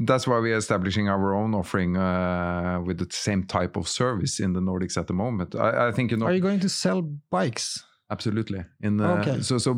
that's 0.03 0.25
why 0.25 0.39
we 0.39 0.51
are 0.51 0.57
establishing 0.57 1.10
our 1.10 1.36
own 1.36 1.53
offering 1.53 1.95
uh, 1.95 2.81
with 2.83 2.98
the 2.98 3.07
same 3.12 3.43
type 3.43 3.77
of 3.77 3.88
service 3.88 4.39
in 4.39 4.53
the 4.53 4.62
Nordics 4.62 4.98
at 4.98 5.05
the 5.05 5.13
moment. 5.13 5.53
I, 5.55 5.89
I 5.89 5.91
think 5.91 6.10
you 6.10 6.17
know. 6.17 6.25
Are 6.25 6.33
you 6.33 6.41
going 6.41 6.60
to 6.62 6.69
sell 6.69 7.03
bikes? 7.29 7.86
Absolutely. 8.10 8.65
In 8.81 8.98
the, 8.98 9.07
Okay. 9.19 9.41
so 9.41 9.60
so 9.60 9.74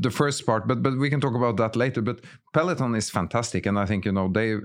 the 0.00 0.10
first 0.10 0.44
part, 0.46 0.68
but 0.68 0.82
but 0.82 0.98
we 0.98 1.08
can 1.08 1.20
talk 1.20 1.34
about 1.34 1.56
that 1.56 1.74
later. 1.74 2.02
But 2.02 2.20
Peloton 2.52 2.94
is 2.94 3.08
fantastic, 3.10 3.66
and 3.66 3.78
I 3.78 3.86
think 3.86 4.04
you 4.04 4.12
know 4.12 4.28
they 4.28 4.56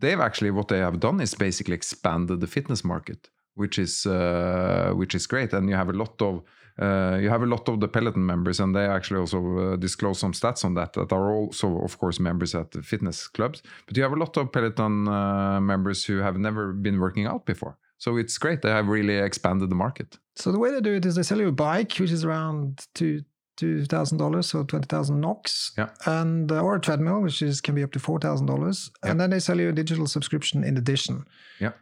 they've 0.00 0.20
actually 0.20 0.50
what 0.50 0.66
they 0.68 0.78
have 0.78 0.98
done 0.98 1.20
is 1.22 1.34
basically 1.34 1.74
expanded 1.74 2.40
the 2.40 2.46
fitness 2.48 2.84
market, 2.84 3.30
which 3.54 3.78
is 3.78 4.06
uh, 4.06 4.90
which 4.96 5.14
is 5.14 5.26
great. 5.28 5.52
And 5.52 5.68
you 5.68 5.76
have 5.76 5.88
a 5.88 5.92
lot 5.92 6.20
of 6.20 6.42
uh, 6.80 7.18
you 7.20 7.28
have 7.30 7.42
a 7.42 7.46
lot 7.46 7.68
of 7.68 7.80
the 7.80 7.88
Peloton 7.88 8.24
members, 8.26 8.60
and 8.60 8.74
they 8.74 8.84
actually 8.86 9.20
also 9.20 9.38
uh, 9.58 9.76
disclose 9.76 10.18
some 10.18 10.32
stats 10.32 10.64
on 10.64 10.74
that 10.74 10.92
that 10.94 11.12
are 11.12 11.32
also 11.32 11.78
of 11.84 11.98
course 11.98 12.18
members 12.20 12.54
at 12.54 12.70
the 12.72 12.82
fitness 12.82 13.28
clubs. 13.28 13.62
But 13.86 13.96
you 13.96 14.02
have 14.02 14.12
a 14.12 14.16
lot 14.16 14.36
of 14.36 14.50
Peloton 14.52 15.08
uh, 15.08 15.60
members 15.60 16.04
who 16.04 16.18
have 16.18 16.36
never 16.38 16.72
been 16.72 16.98
working 17.00 17.26
out 17.26 17.46
before. 17.46 17.78
So 17.98 18.16
it's 18.16 18.38
great. 18.38 18.60
They 18.62 18.70
have 18.70 18.88
really 18.88 19.16
expanded 19.18 19.70
the 19.70 19.76
market. 19.76 20.18
So 20.36 20.50
the 20.52 20.58
way 20.58 20.70
they 20.72 20.80
do 20.80 20.94
it 20.94 21.06
is 21.06 21.14
they 21.14 21.22
sell 21.22 21.38
you 21.38 21.48
a 21.48 21.52
bike, 21.52 21.94
which 21.98 22.10
is 22.10 22.24
around 22.24 22.86
two 22.94 23.22
two 23.56 23.84
thousand 23.84 24.18
dollars, 24.18 24.48
so 24.48 24.64
twenty 24.64 24.86
thousand 24.86 25.20
NOx, 25.20 25.72
Yeah. 25.78 25.90
and 26.06 26.50
uh, 26.50 26.60
or 26.60 26.74
a 26.74 26.80
treadmill, 26.80 27.20
which 27.20 27.40
is 27.40 27.60
can 27.60 27.74
be 27.76 27.84
up 27.84 27.92
to 27.92 28.00
four 28.00 28.18
thousand 28.18 28.46
dollars, 28.46 28.90
and 29.04 29.20
then 29.20 29.30
they 29.30 29.38
sell 29.38 29.60
you 29.60 29.68
a 29.68 29.72
digital 29.72 30.06
subscription 30.08 30.64
in 30.64 30.76
addition. 30.76 31.24
Yeah. 31.60 31.72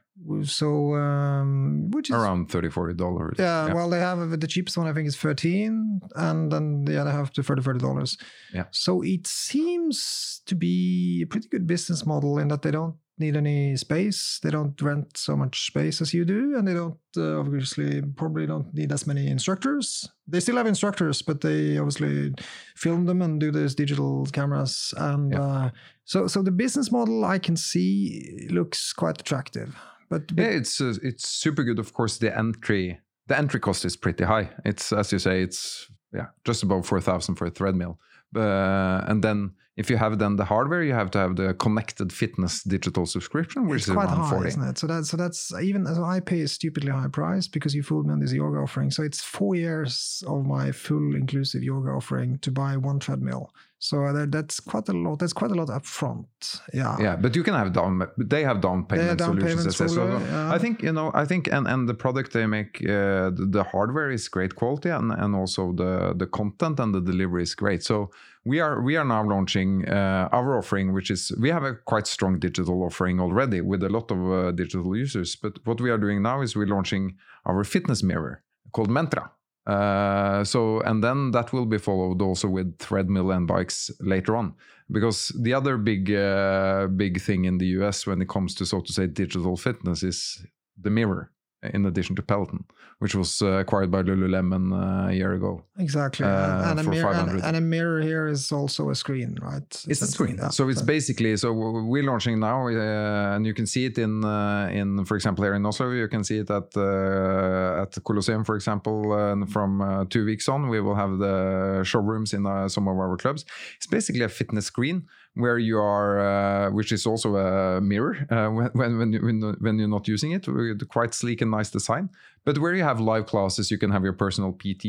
So 0.45 0.95
um, 0.95 1.91
which 1.91 2.11
is 2.11 2.17
Around 2.17 2.51
30 2.51 2.69
40 2.71 2.95
dollars. 2.95 3.37
Yeah, 3.39 3.73
well, 3.73 3.89
they 3.91 3.99
have 3.99 4.39
the 4.41 4.47
cheapest 4.47 4.77
one. 4.77 4.87
I 4.87 4.93
think 4.93 5.09
is 5.09 5.17
thirteen, 5.17 6.01
and 6.15 6.53
then 6.53 6.85
the 6.85 7.01
other 7.01 7.11
half 7.11 7.33
to 7.33 7.43
thirty 7.43 7.63
thirty 7.63 7.81
dollars. 7.81 8.17
Yeah. 8.53 8.65
So 8.71 9.03
it 9.03 9.27
seems 9.27 10.43
to 10.47 10.55
be 10.55 11.23
a 11.23 11.27
pretty 11.27 11.49
good 11.49 11.67
business 11.67 12.05
model 12.07 12.39
in 12.39 12.49
that 12.49 12.63
they 12.63 12.71
don't 12.71 12.97
need 13.19 13.37
any 13.37 13.77
space. 13.77 14.39
They 14.43 14.51
don't 14.51 14.81
rent 14.83 15.17
so 15.17 15.37
much 15.37 15.67
space 15.67 16.01
as 16.01 16.13
you 16.13 16.25
do, 16.25 16.57
and 16.57 16.67
they 16.69 16.75
don't 16.75 16.99
uh, 17.17 17.39
obviously 17.39 18.03
probably 18.03 18.47
don't 18.47 18.73
need 18.75 18.93
as 18.93 19.07
many 19.07 19.29
instructors. 19.29 20.09
They 20.29 20.41
still 20.41 20.57
have 20.57 20.67
instructors, 20.67 21.23
but 21.23 21.41
they 21.41 21.79
obviously 21.79 22.33
film 22.77 23.07
them 23.07 23.23
and 23.23 23.41
do 23.41 23.51
these 23.51 23.75
digital 23.75 24.27
cameras. 24.27 24.93
And 24.97 25.33
Yeah. 25.33 25.41
uh, 25.43 25.71
so, 26.05 26.27
so 26.27 26.43
the 26.43 26.51
business 26.51 26.91
model 26.93 27.25
I 27.25 27.39
can 27.39 27.57
see 27.57 28.49
looks 28.51 28.93
quite 28.93 29.21
attractive. 29.21 29.75
But, 30.13 30.27
but 30.37 30.43
Yeah, 30.43 30.51
it's 30.51 30.79
uh, 30.79 30.95
it's 31.03 31.27
super 31.27 31.65
good. 31.65 31.79
Of 31.79 31.93
course, 31.95 32.19
the 32.19 32.37
entry 32.37 33.01
the 33.29 33.39
entry 33.39 33.61
cost 33.61 33.85
is 33.85 33.97
pretty 33.97 34.25
high. 34.25 34.51
It's 34.65 34.93
as 34.93 35.11
you 35.11 35.19
say, 35.19 35.43
it's 35.43 35.91
yeah 36.13 36.27
just 36.45 36.63
above 36.63 36.87
four 36.87 37.01
thousand 37.01 37.37
for 37.37 37.47
a 37.47 37.51
treadmill. 37.51 37.99
Uh, 38.37 39.01
and 39.09 39.25
then 39.25 39.53
if 39.77 39.89
you 39.89 39.97
have 39.97 40.19
then 40.19 40.37
the 40.37 40.45
hardware, 40.45 40.83
you 40.83 40.93
have 40.93 41.11
to 41.13 41.19
have 41.19 41.37
the 41.37 41.55
connected 41.55 42.13
fitness 42.13 42.63
digital 42.63 43.07
subscription, 43.07 43.69
which 43.69 43.81
it's 43.81 43.89
is 43.89 43.95
quite 43.95 44.09
around 44.09 44.25
high, 44.25 44.31
forty. 44.31 44.49
isn't 44.49 44.63
it? 44.63 44.79
So 44.79 44.87
that's 44.87 45.09
so 45.11 45.17
that's 45.17 45.53
even 45.55 45.87
so 45.87 46.05
I 46.05 46.21
pay 46.21 46.43
a 46.43 46.49
stupidly 46.49 46.93
high 46.93 47.09
price 47.09 47.49
because 47.49 47.75
you 47.75 47.83
fooled 47.83 48.07
me 48.07 48.13
on 48.13 48.21
this 48.21 48.33
yoga 48.33 48.59
offering. 48.59 48.91
So 48.91 49.03
it's 49.03 49.23
four 49.23 49.55
years 49.55 50.23
of 50.27 50.45
my 50.45 50.73
full 50.73 51.15
inclusive 51.15 51.63
yoga 51.63 51.91
offering 51.91 52.39
to 52.41 52.51
buy 52.51 52.77
one 52.77 52.99
treadmill. 52.99 53.51
So 53.79 54.13
that, 54.13 54.31
that's 54.31 54.61
quite 54.61 54.89
a 54.89 54.93
lot. 54.93 55.19
That's 55.19 55.33
quite 55.33 55.51
a 55.51 55.55
lot 55.55 55.69
up 55.69 55.85
front. 55.85 56.61
Yeah. 56.73 56.97
Yeah, 57.01 57.17
but 57.17 57.35
you 57.35 57.43
can 57.43 57.55
have 57.55 57.73
down. 57.73 58.07
They 58.17 58.45
have 58.45 58.61
down 58.61 58.85
payment 58.85 59.19
down 59.19 59.41
solutions. 59.41 59.77
payments 59.77 59.81
as 59.81 59.97
well. 59.97 60.21
yeah. 60.21 60.55
I 60.55 60.59
think 60.59 60.83
you 60.83 60.93
know. 60.93 61.11
I 61.15 61.25
think 61.25 61.49
and 61.49 61.67
and 61.67 61.89
the 61.89 61.95
product 61.95 62.33
they 62.33 62.47
make, 62.47 62.81
uh, 62.85 63.31
the, 63.31 63.49
the 63.51 63.65
hardware 63.65 64.13
is 64.13 64.29
great 64.29 64.55
quality, 64.55 64.91
and 64.91 65.11
and 65.11 65.35
also 65.35 65.73
the 65.73 66.15
the 66.15 66.27
content 66.27 66.79
and 66.79 66.95
the 66.95 67.01
delivery 67.01 67.43
is 67.43 67.57
great. 67.57 67.83
So 67.83 68.11
we 68.45 68.61
are 68.61 68.81
we 68.83 68.97
are 68.97 69.05
now 69.05 69.25
launching 69.25 69.89
uh, 69.89 70.29
our 70.33 70.59
offering, 70.59 70.93
which 70.93 71.11
is 71.11 71.33
we 71.39 71.51
have 71.51 71.63
a 71.63 71.75
quite 71.75 72.07
strong 72.07 72.39
digital 72.39 72.83
offering 72.83 73.21
already 73.21 73.61
with 73.61 73.83
a 73.83 73.89
lot 73.89 74.11
of 74.11 74.33
uh, 74.33 74.53
digital 74.53 74.97
users. 74.97 75.37
But 75.37 75.65
what 75.65 75.81
we 75.81 75.91
are 75.91 75.99
doing 75.99 76.23
now 76.23 76.43
is 76.43 76.57
we're 76.57 76.67
launching 76.67 77.17
our 77.47 77.63
fitness 77.65 78.03
mirror 78.03 78.43
called 78.73 78.91
Mentra. 78.91 79.31
Uh, 79.65 80.43
so 80.43 80.81
and 80.81 81.05
then 81.05 81.31
that 81.31 81.53
will 81.53 81.67
be 81.67 81.79
followed 81.79 82.21
also 82.21 82.49
with 82.49 82.79
treadmill 82.79 83.31
and 83.31 83.47
bikes 83.47 83.93
later 84.01 84.37
on 84.37 84.55
because 84.91 85.29
the 85.41 85.55
other 85.55 85.79
big 85.79 86.13
uh, 86.13 86.89
big 86.89 87.21
thing 87.21 87.45
in 87.45 87.59
the 87.59 87.67
US 87.79 88.05
when 88.05 88.21
it 88.21 88.29
comes 88.29 88.57
to 88.57 88.67
so 88.67 88.81
to 88.81 88.93
say 88.93 89.07
digital 89.07 89.57
fitness 89.57 90.03
is 90.03 90.45
the 90.77 90.91
mirror 90.91 91.31
in 91.63 91.87
addition 91.87 92.17
to 92.17 92.23
Peloton 92.23 92.65
which 92.99 93.15
was 93.15 93.43
uh, 93.43 93.47
acquired 93.63 93.91
by 93.91 94.03
Lululemon 94.03 94.73
uh, 94.73 95.11
a 95.11 95.13
year 95.13 95.33
ago 95.35 95.63
Exactly. 95.79 96.27
Uh, 96.27 96.71
and, 96.71 96.81
a 96.81 96.83
mirror, 96.83 97.13
and, 97.13 97.43
and 97.43 97.57
a 97.57 97.61
mirror 97.61 98.01
here 98.01 98.27
is 98.29 98.53
also 98.53 98.91
a 98.91 98.95
screen, 98.95 99.39
right? 99.41 99.85
it's 99.89 100.03
a 100.03 100.07
screen 100.07 100.37
yeah. 100.37 100.49
so 100.49 100.69
it's 100.69 100.83
basically 100.83 101.37
so 101.37 101.53
we're 101.53 102.03
launching 102.03 102.39
now 102.41 102.67
uh, 102.69 103.35
and 103.35 103.47
you 103.47 103.55
can 103.55 103.67
see 103.67 103.87
it 103.87 103.99
in 103.99 104.25
uh, 104.25 104.69
in 104.73 105.05
for 105.05 105.17
example 105.17 105.45
here 105.45 105.55
in 105.55 105.65
Oslo 105.65 105.91
you 105.91 106.09
can 106.09 106.25
see 106.25 106.39
it 106.39 106.51
at 106.51 106.77
uh, 106.77 107.83
at 107.83 107.93
the 107.93 108.01
Colosseum 108.05 108.45
for 108.45 108.55
example 108.55 109.13
and 109.15 109.51
from 109.53 109.81
uh, 109.81 110.05
two 110.09 110.25
weeks 110.25 110.49
on 110.49 110.69
we 110.69 110.81
will 110.81 110.95
have 110.95 111.19
the 111.19 111.83
showrooms 111.85 112.33
in 112.33 112.47
uh, 112.47 112.69
some 112.69 112.89
of 112.89 112.97
our 112.97 113.17
clubs 113.17 113.45
it's 113.77 113.87
basically 113.87 114.23
a 114.23 114.29
fitness 114.29 114.67
screen 114.67 115.07
where 115.35 115.59
you 115.59 115.79
are 115.79 116.21
uh, 116.21 116.71
which 116.71 116.93
is 116.93 117.07
also 117.07 117.37
a 117.37 117.81
mirror 117.81 118.17
uh, 118.31 118.49
when 118.75 118.99
when 118.99 119.13
when, 119.25 119.57
when 119.61 119.79
you're 119.79 119.89
not 119.89 120.07
using 120.09 120.33
it 120.33 120.47
with 120.49 120.87
quite 120.89 121.15
sleek 121.15 121.41
and 121.43 121.51
nice 121.51 121.71
design 121.71 122.09
but 122.45 122.59
where 122.59 122.75
you 122.75 122.83
have 122.85 123.01
live 123.01 123.27
classes 123.27 123.71
you 123.71 123.79
can 123.79 123.91
have 123.91 124.05
your 124.05 124.13
personal 124.17 124.53
PT 124.53 124.85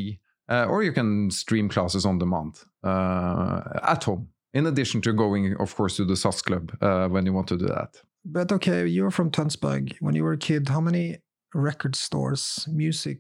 uh, 0.50 0.66
or 0.70 0.84
you 0.84 0.92
can 0.94 1.32
stream 1.32 1.70
classes 1.70 2.06
on 2.06 2.18
demand 2.20 2.54
uh, 2.84 3.62
at 3.84 4.04
home 4.04 4.28
in 4.54 4.66
addition 4.68 5.02
to 5.02 5.14
going 5.14 5.56
of 5.60 5.76
course 5.76 5.96
to 5.98 6.06
the 6.06 6.16
SATS 6.16 6.42
club 6.44 6.72
uh, 6.82 7.08
when 7.08 7.26
you 7.26 7.34
want 7.34 7.48
to 7.48 7.58
do 7.58 7.68
that 7.68 8.02
But 8.26 8.52
okay, 8.52 8.88
you're 8.88 9.12
from 9.12 9.32
Tønsberg. 9.32 9.96
When 10.00 10.16
you 10.16 10.24
were 10.24 10.34
a 10.36 10.38
kid, 10.48 10.70
how 10.70 10.82
many 10.82 11.18
record 11.54 11.96
stores, 11.96 12.68
music, 12.72 13.20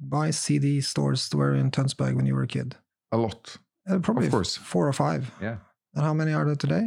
buy 0.00 0.30
CD 0.32 0.80
stores 0.80 1.28
were 1.34 1.54
in 1.60 1.70
Tønsberg 1.70 2.14
when 2.16 2.26
you 2.26 2.34
were 2.34 2.44
a 2.44 2.52
kid? 2.58 2.76
a 3.12 3.16
lot 3.16 3.58
Uh, 3.90 3.98
probably 4.00 4.26
Of 4.26 4.32
course. 4.32 4.56
four 4.72 4.86
or 4.88 4.92
five. 4.92 5.22
yeah 5.42 5.56
And 5.98 6.06
how 6.06 6.14
many 6.14 6.32
are 6.32 6.44
there 6.46 6.54
today? 6.66 6.86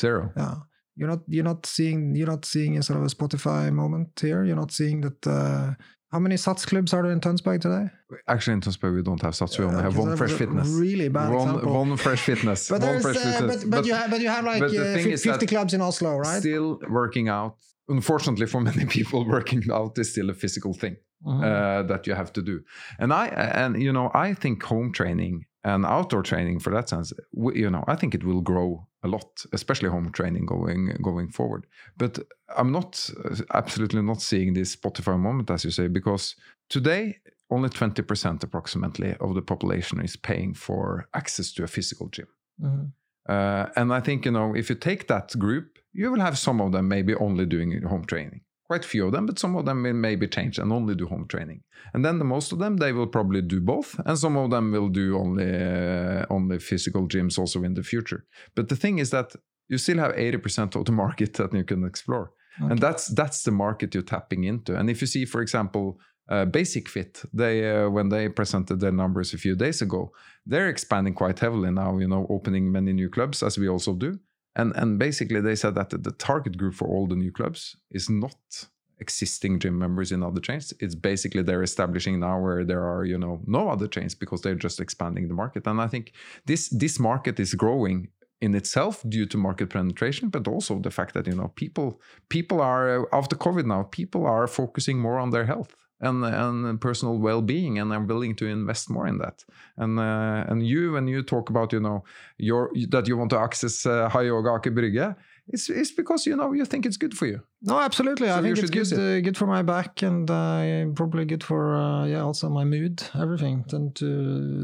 zero 0.00 0.30
Yeah. 0.36 0.54
You're 0.98 1.08
not 1.14 1.20
you're 1.34 1.44
not 1.52 1.66
seeing 1.66 2.14
you're 2.16 2.32
not 2.34 2.44
seeing 2.44 2.78
a 2.78 2.82
sort 2.82 2.98
of 3.00 3.04
a 3.04 3.12
Spotify 3.16 3.72
moment 3.72 4.08
here. 4.20 4.44
You're 4.44 4.60
not 4.64 4.70
seeing 4.72 5.00
that 5.06 5.26
uh, 5.26 5.74
how 6.12 6.18
many 6.20 6.36
Sats 6.36 6.64
clubs 6.66 6.92
are 6.94 7.02
there 7.02 7.12
in 7.12 7.20
Tønsberg 7.20 7.60
today? 7.60 7.86
actually 8.28 8.54
in 8.58 8.60
Tønsberg 8.60 8.94
we 8.94 9.02
don't 9.02 9.22
have 9.22 9.34
SATS 9.34 9.58
we 9.58 9.64
only 9.64 9.82
have 9.82 9.96
one 9.96 10.16
fresh 10.20 10.32
fitness 10.42 10.68
Really 10.86 11.08
bad 11.08 11.30
one, 11.32 11.48
example. 11.48 11.72
one 11.82 11.96
fresh 11.96 12.20
fitness 12.30 12.68
but 12.72 12.82
one 12.82 13.00
fresh 13.00 13.16
uh, 13.16 13.20
fitness 13.38 13.64
but, 13.64 13.70
but, 13.76 13.86
you 13.86 13.94
have 13.94 14.10
but 14.10 14.20
you 14.20 14.28
have 14.36 14.44
like 14.44 14.62
uh, 14.62 14.68
thing 14.96 15.04
fif- 15.04 15.14
is 15.14 15.24
50 15.24 15.46
clubs 15.46 15.72
in 15.74 15.80
Oslo, 15.80 16.12
right? 16.18 16.40
still 16.40 16.68
working 17.00 17.26
out 17.38 17.54
unfortunately 17.88 18.46
for 18.52 18.60
many 18.60 18.84
people 18.96 19.20
working 19.36 19.62
out 19.78 19.98
is 19.98 20.10
still 20.12 20.28
a 20.30 20.34
physical 20.34 20.72
thing 20.82 20.96
Mhm. 21.26 21.42
uh, 21.50 21.82
that 21.90 22.06
you 22.08 22.14
have 22.16 22.32
to 22.32 22.42
do. 22.42 22.54
And 22.98 23.10
I 23.22 23.24
and 23.62 23.70
you 23.86 23.92
know 23.96 24.06
I 24.26 24.34
think 24.42 24.56
home 24.72 24.90
training 24.92 25.34
and 25.64 25.84
outdoor 25.86 26.22
training 26.22 26.60
for 26.60 26.70
that 26.72 26.88
sense, 26.88 27.12
w- 27.34 27.62
you 27.62 27.70
know, 27.70 27.84
I 27.86 27.96
think 27.96 28.14
it 28.14 28.24
will 28.24 28.40
grow 28.40 28.86
a 29.02 29.08
lot, 29.08 29.44
especially 29.52 29.88
home 29.90 30.10
training 30.10 30.46
going 30.46 30.96
going 31.02 31.28
forward. 31.30 31.66
But 31.96 32.18
I'm 32.56 32.72
not 32.72 33.10
uh, 33.24 33.36
absolutely 33.54 34.02
not 34.02 34.20
seeing 34.22 34.54
this 34.54 34.76
Spotify 34.76 35.18
moment 35.18 35.50
as 35.50 35.64
you 35.64 35.70
say 35.70 35.88
because 35.88 36.36
today 36.68 37.18
only 37.50 37.68
20% 37.68 38.42
approximately 38.42 39.14
of 39.20 39.34
the 39.34 39.42
population 39.42 40.00
is 40.00 40.16
paying 40.16 40.54
for 40.54 41.06
access 41.12 41.52
to 41.52 41.64
a 41.64 41.66
physical 41.66 42.08
gym. 42.08 42.28
Mhm. 42.60 42.92
Uh, 43.28 43.66
and 43.76 43.92
I 43.92 44.00
think, 44.00 44.24
you 44.24 44.32
know, 44.32 44.54
if 44.56 44.68
you 44.70 44.76
take 44.76 45.06
that 45.06 45.38
group, 45.38 45.78
you 45.92 46.10
will 46.10 46.20
have 46.20 46.38
some 46.38 46.60
of 46.60 46.72
them 46.72 46.88
maybe 46.88 47.14
only 47.14 47.46
doing 47.46 47.82
home 47.82 48.04
training. 48.04 48.40
Quite 48.72 48.86
few 48.86 49.06
of 49.06 49.12
them, 49.12 49.26
but 49.26 49.38
some 49.38 49.58
of 49.58 49.64
them 49.66 49.82
will 49.82 49.92
maybe 49.92 50.26
change 50.26 50.58
and 50.58 50.72
only 50.72 50.94
do 50.94 51.06
home 51.06 51.26
training. 51.28 51.60
And 51.92 52.02
then 52.04 52.18
the 52.18 52.24
most 52.24 52.52
of 52.52 52.58
them, 52.58 52.78
they 52.78 52.92
will 52.92 53.06
probably 53.06 53.42
do 53.42 53.60
both. 53.60 54.00
And 54.06 54.18
some 54.18 54.36
of 54.38 54.50
them 54.50 54.72
will 54.72 54.88
do 54.88 55.18
only, 55.18 55.44
uh, 55.44 56.24
only 56.30 56.58
physical 56.58 57.06
gyms 57.06 57.38
also 57.38 57.64
in 57.64 57.74
the 57.74 57.82
future. 57.82 58.24
But 58.54 58.68
the 58.68 58.76
thing 58.76 58.98
is 58.98 59.10
that 59.10 59.36
you 59.68 59.78
still 59.78 59.98
have 59.98 60.16
80% 60.16 60.74
of 60.76 60.84
the 60.84 60.92
market 61.04 61.34
that 61.34 61.52
you 61.52 61.64
can 61.64 61.84
explore. 61.84 62.32
Okay. 62.60 62.70
And 62.70 62.80
that's 62.80 63.08
that's 63.08 63.42
the 63.42 63.50
market 63.50 63.94
you're 63.94 64.10
tapping 64.14 64.44
into. 64.44 64.74
And 64.78 64.88
if 64.90 65.00
you 65.00 65.06
see, 65.06 65.26
for 65.26 65.42
example, 65.42 65.98
uh, 66.28 66.46
Basic 66.46 66.88
Fit, 66.88 67.22
they 67.32 67.70
uh, 67.70 67.90
when 67.90 68.08
they 68.08 68.28
presented 68.28 68.80
their 68.80 68.92
numbers 68.92 69.34
a 69.34 69.38
few 69.38 69.54
days 69.54 69.82
ago, 69.82 70.12
they're 70.46 70.68
expanding 70.68 71.14
quite 71.14 71.38
heavily 71.40 71.70
now. 71.70 71.98
You 71.98 72.08
know, 72.08 72.26
opening 72.28 72.72
many 72.72 72.92
new 72.92 73.10
clubs 73.10 73.42
as 73.42 73.58
we 73.58 73.68
also 73.68 73.94
do, 73.94 74.18
and 74.56 74.72
and 74.76 74.98
basically 74.98 75.40
they 75.40 75.56
said 75.56 75.74
that 75.74 75.90
the, 75.90 76.12
target 76.12 76.56
group 76.58 76.74
for 76.74 76.88
all 76.88 77.06
the 77.06 77.16
new 77.16 77.32
clubs 77.32 77.76
is 77.90 78.08
not 78.08 78.68
existing 79.00 79.58
gym 79.58 79.78
members 79.78 80.12
in 80.12 80.22
other 80.22 80.40
chains. 80.40 80.72
It's 80.78 80.94
basically 80.94 81.42
they're 81.42 81.62
establishing 81.62 82.20
now 82.20 82.38
where 82.38 82.64
there 82.64 82.84
are 82.92 83.04
you 83.04 83.18
know 83.18 83.40
no 83.46 83.68
other 83.68 83.88
chains 83.88 84.14
because 84.14 84.40
they're 84.42 84.64
just 84.66 84.80
expanding 84.80 85.28
the 85.28 85.34
market. 85.34 85.66
And 85.66 85.80
I 85.80 85.88
think 85.88 86.12
this 86.46 86.68
this 86.68 86.98
market 86.98 87.40
is 87.40 87.54
growing 87.54 88.08
in 88.40 88.54
itself 88.54 89.04
due 89.08 89.26
to 89.26 89.36
market 89.38 89.70
penetration, 89.70 90.28
but 90.28 90.48
also 90.48 90.78
the 90.80 90.90
fact 90.90 91.14
that 91.14 91.26
you 91.26 91.36
know 91.40 91.48
people 91.62 92.00
people 92.28 92.60
are 92.60 92.84
uh, 93.02 93.18
after 93.18 93.36
COVID 93.36 93.66
now 93.66 93.82
people 94.00 94.26
are 94.26 94.46
focusing 94.46 94.98
more 94.98 95.18
on 95.18 95.30
their 95.30 95.46
health 95.46 95.74
and 96.02 96.24
and 96.24 96.80
personal 96.80 97.16
well-being 97.16 97.78
and 97.78 97.92
i'm 97.94 98.06
willing 98.06 98.34
to 98.34 98.46
invest 98.46 98.90
more 98.90 99.06
in 99.06 99.18
that. 99.18 99.44
And 99.76 99.98
uh, 99.98 100.44
and 100.48 100.66
you 100.66 100.92
when 100.92 101.08
you 101.08 101.22
talk 101.22 101.48
about 101.50 101.72
you 101.72 101.80
know 101.80 102.04
your 102.38 102.70
that 102.90 103.08
you 103.08 103.16
want 103.16 103.30
to 103.30 103.38
access 103.38 103.86
uh, 103.86 104.08
high 104.08 104.22
yoga 104.22 104.50
Aker 104.50 104.74
Brygge 104.76 105.16
it's 105.48 105.68
it's 105.68 105.90
because 105.90 106.26
you 106.26 106.36
know 106.36 106.52
you 106.52 106.64
think 106.64 106.86
it's 106.86 106.96
good 106.96 107.16
for 107.16 107.26
you. 107.26 107.40
No, 107.62 107.78
absolutely. 107.78 108.28
So 108.28 108.38
I 108.38 108.42
think 108.42 108.58
it's 108.58 108.70
good, 108.70 108.92
it. 108.92 108.98
uh, 108.98 109.20
good 109.20 109.36
for 109.36 109.46
my 109.46 109.62
back 109.62 110.02
and 110.02 110.28
uh, 110.28 110.86
probably 110.94 111.24
good 111.24 111.44
for 111.44 111.76
uh, 111.76 112.06
yeah, 112.06 112.22
also 112.22 112.48
my 112.48 112.64
mood, 112.64 113.02
everything. 113.14 113.64
And 113.72 113.96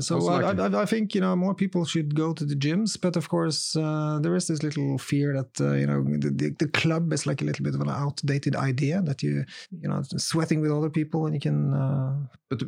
so 0.03 0.29
I. 0.29 0.53
I, 0.53 0.83
I 0.83 0.87
think 0.87 1.15
you 1.15 1.21
know 1.21 1.37
more 1.37 1.55
people 1.55 1.85
should 1.85 2.15
go 2.15 2.33
to 2.33 2.45
the 2.45 2.55
gyms, 2.57 3.01
but 3.01 3.17
of 3.17 3.29
course 3.29 3.77
uh, 3.77 4.19
there 4.21 4.35
is 4.35 4.49
this 4.49 4.63
little 4.63 4.99
fear 4.99 5.33
that 5.35 5.61
uh, 5.61 5.75
you 5.75 5.87
know 5.87 6.03
the, 6.03 6.31
the, 6.31 6.57
the 6.59 6.69
club 6.69 7.13
is 7.13 7.27
like 7.27 7.43
a 7.43 7.45
little 7.45 7.65
bit 7.65 7.75
of 7.75 7.81
an 7.81 7.91
outdated 7.91 8.57
idea 8.57 9.03
that 9.03 9.23
you 9.23 9.45
you 9.71 9.89
know 9.89 10.03
sweating 10.17 10.61
with 10.61 10.73
other 10.73 10.91
people 10.91 11.27
and 11.27 11.35
you 11.35 11.41
can. 11.41 11.75
Uh, 11.75 12.15
But 12.51 12.61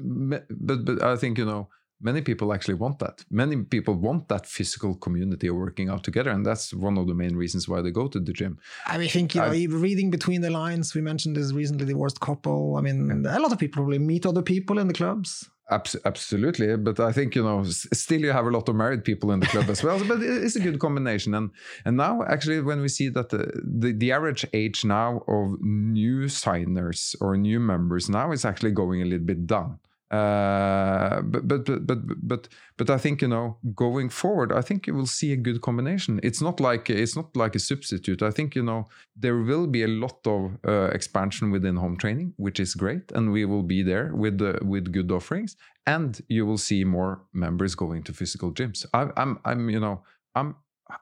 but 0.51 0.85
but 0.85 1.03
I 1.03 1.17
think 1.17 1.39
you 1.39 1.47
know 1.47 1.69
many 2.01 2.21
people 2.23 2.53
actually 2.53 2.75
want 2.75 2.99
that. 2.99 3.25
Many 3.31 3.57
people 3.65 3.95
want 3.95 4.29
that 4.29 4.47
physical 4.47 4.95
community 4.95 5.49
of 5.49 5.57
working 5.57 5.89
out 5.89 6.03
together, 6.05 6.31
and 6.31 6.45
that's 6.45 6.73
one 6.75 6.99
of 6.99 7.07
the 7.07 7.15
main 7.15 7.37
reasons 7.37 7.69
why 7.69 7.81
they 7.83 7.91
go 7.91 8.09
to 8.09 8.21
the 8.21 8.33
gym. 8.33 8.59
I 8.87 8.99
mean, 8.99 9.09
think 9.09 9.35
you 9.35 9.41
know, 9.41 9.49
I- 9.49 9.67
reading 9.69 10.11
between 10.11 10.41
the 10.41 10.51
lines. 10.51 10.95
We 10.95 11.01
mentioned 11.01 11.37
this 11.37 11.53
recently 11.53 11.87
divorced 11.87 12.21
couple. 12.21 12.77
I 12.77 12.81
mean, 12.81 13.27
a 13.27 13.39
lot 13.39 13.53
of 13.53 13.59
people 13.59 13.83
probably 13.83 13.99
meet 13.99 14.27
other 14.27 14.43
people 14.43 14.79
in 14.79 14.89
the 14.89 14.95
clubs. 14.95 15.49
Abs- 15.71 15.97
absolutely, 16.05 16.77
but 16.77 16.99
I 16.99 17.13
think 17.13 17.37
you 17.37 17.45
know 17.45 17.63
still 17.65 18.21
you 18.21 18.33
have 18.33 18.47
a 18.47 18.51
lot 18.51 18.69
of 18.69 18.75
married 18.75 19.05
people 19.05 19.31
in 19.31 19.39
the 19.39 19.47
club 19.47 19.71
as 19.71 19.85
well. 19.85 20.03
But 20.05 20.21
it's 20.21 20.57
a 20.57 20.61
good 20.61 20.81
combination, 20.81 21.33
and 21.35 21.51
and 21.85 21.97
now 21.97 22.25
actually 22.25 22.61
when 22.61 22.81
we 22.81 22.89
see 22.89 23.09
that 23.11 23.29
the 23.29 23.53
the, 23.63 23.93
the 23.93 24.11
average 24.11 24.45
age 24.53 24.85
now 24.85 25.23
of 25.29 25.61
new 25.63 26.29
signers 26.29 27.15
or 27.21 27.37
new 27.37 27.61
members 27.61 28.09
now 28.09 28.33
is 28.33 28.45
actually 28.45 28.73
going 28.73 29.01
a 29.01 29.05
little 29.05 29.25
bit 29.27 29.47
down. 29.47 29.79
Uh, 30.11 31.23
but, 31.23 31.47
but 31.47 31.87
but 31.87 31.99
but 32.29 32.49
but 32.77 32.91
I 32.91 32.99
think 32.99 33.23
you 33.23 33.29
know 33.29 33.59
going 33.77 34.09
forward, 34.09 34.51
I 34.53 34.61
think 34.61 34.89
you 34.89 34.95
will 34.95 35.07
see 35.07 35.33
a 35.33 35.37
good 35.37 35.61
combination. 35.61 36.19
It's 36.25 36.41
not 36.43 36.59
like 36.59 36.91
it's 36.91 37.15
not 37.15 37.37
like 37.37 37.55
a 37.55 37.61
substitute. 37.61 38.21
I 38.21 38.33
think 38.33 38.57
you 38.57 38.65
know 38.65 38.87
there 39.15 39.37
will 39.37 39.69
be 39.69 39.85
a 39.85 39.89
lot 39.89 40.27
of 40.27 40.59
uh, 40.67 40.91
expansion 40.93 41.53
within 41.53 41.77
home 41.77 41.97
training, 41.97 42.35
which 42.39 42.59
is 42.59 42.75
great, 42.75 43.13
and 43.13 43.31
we 43.31 43.45
will 43.45 43.63
be 43.63 43.85
there 43.85 44.13
with 44.13 44.43
uh, 44.43 44.59
with 44.63 44.91
good 44.91 45.13
offerings, 45.13 45.57
and 45.87 46.21
you 46.29 46.45
will 46.45 46.59
see 46.59 46.83
more 46.83 47.23
members 47.33 47.77
going 47.77 48.03
to 48.03 48.13
physical 48.13 48.53
gyms. 48.53 48.85
I, 48.93 49.11
I'm 49.17 49.39
I'm 49.45 49.71
you 49.71 49.79
know 49.79 50.03
I'm 50.35 50.57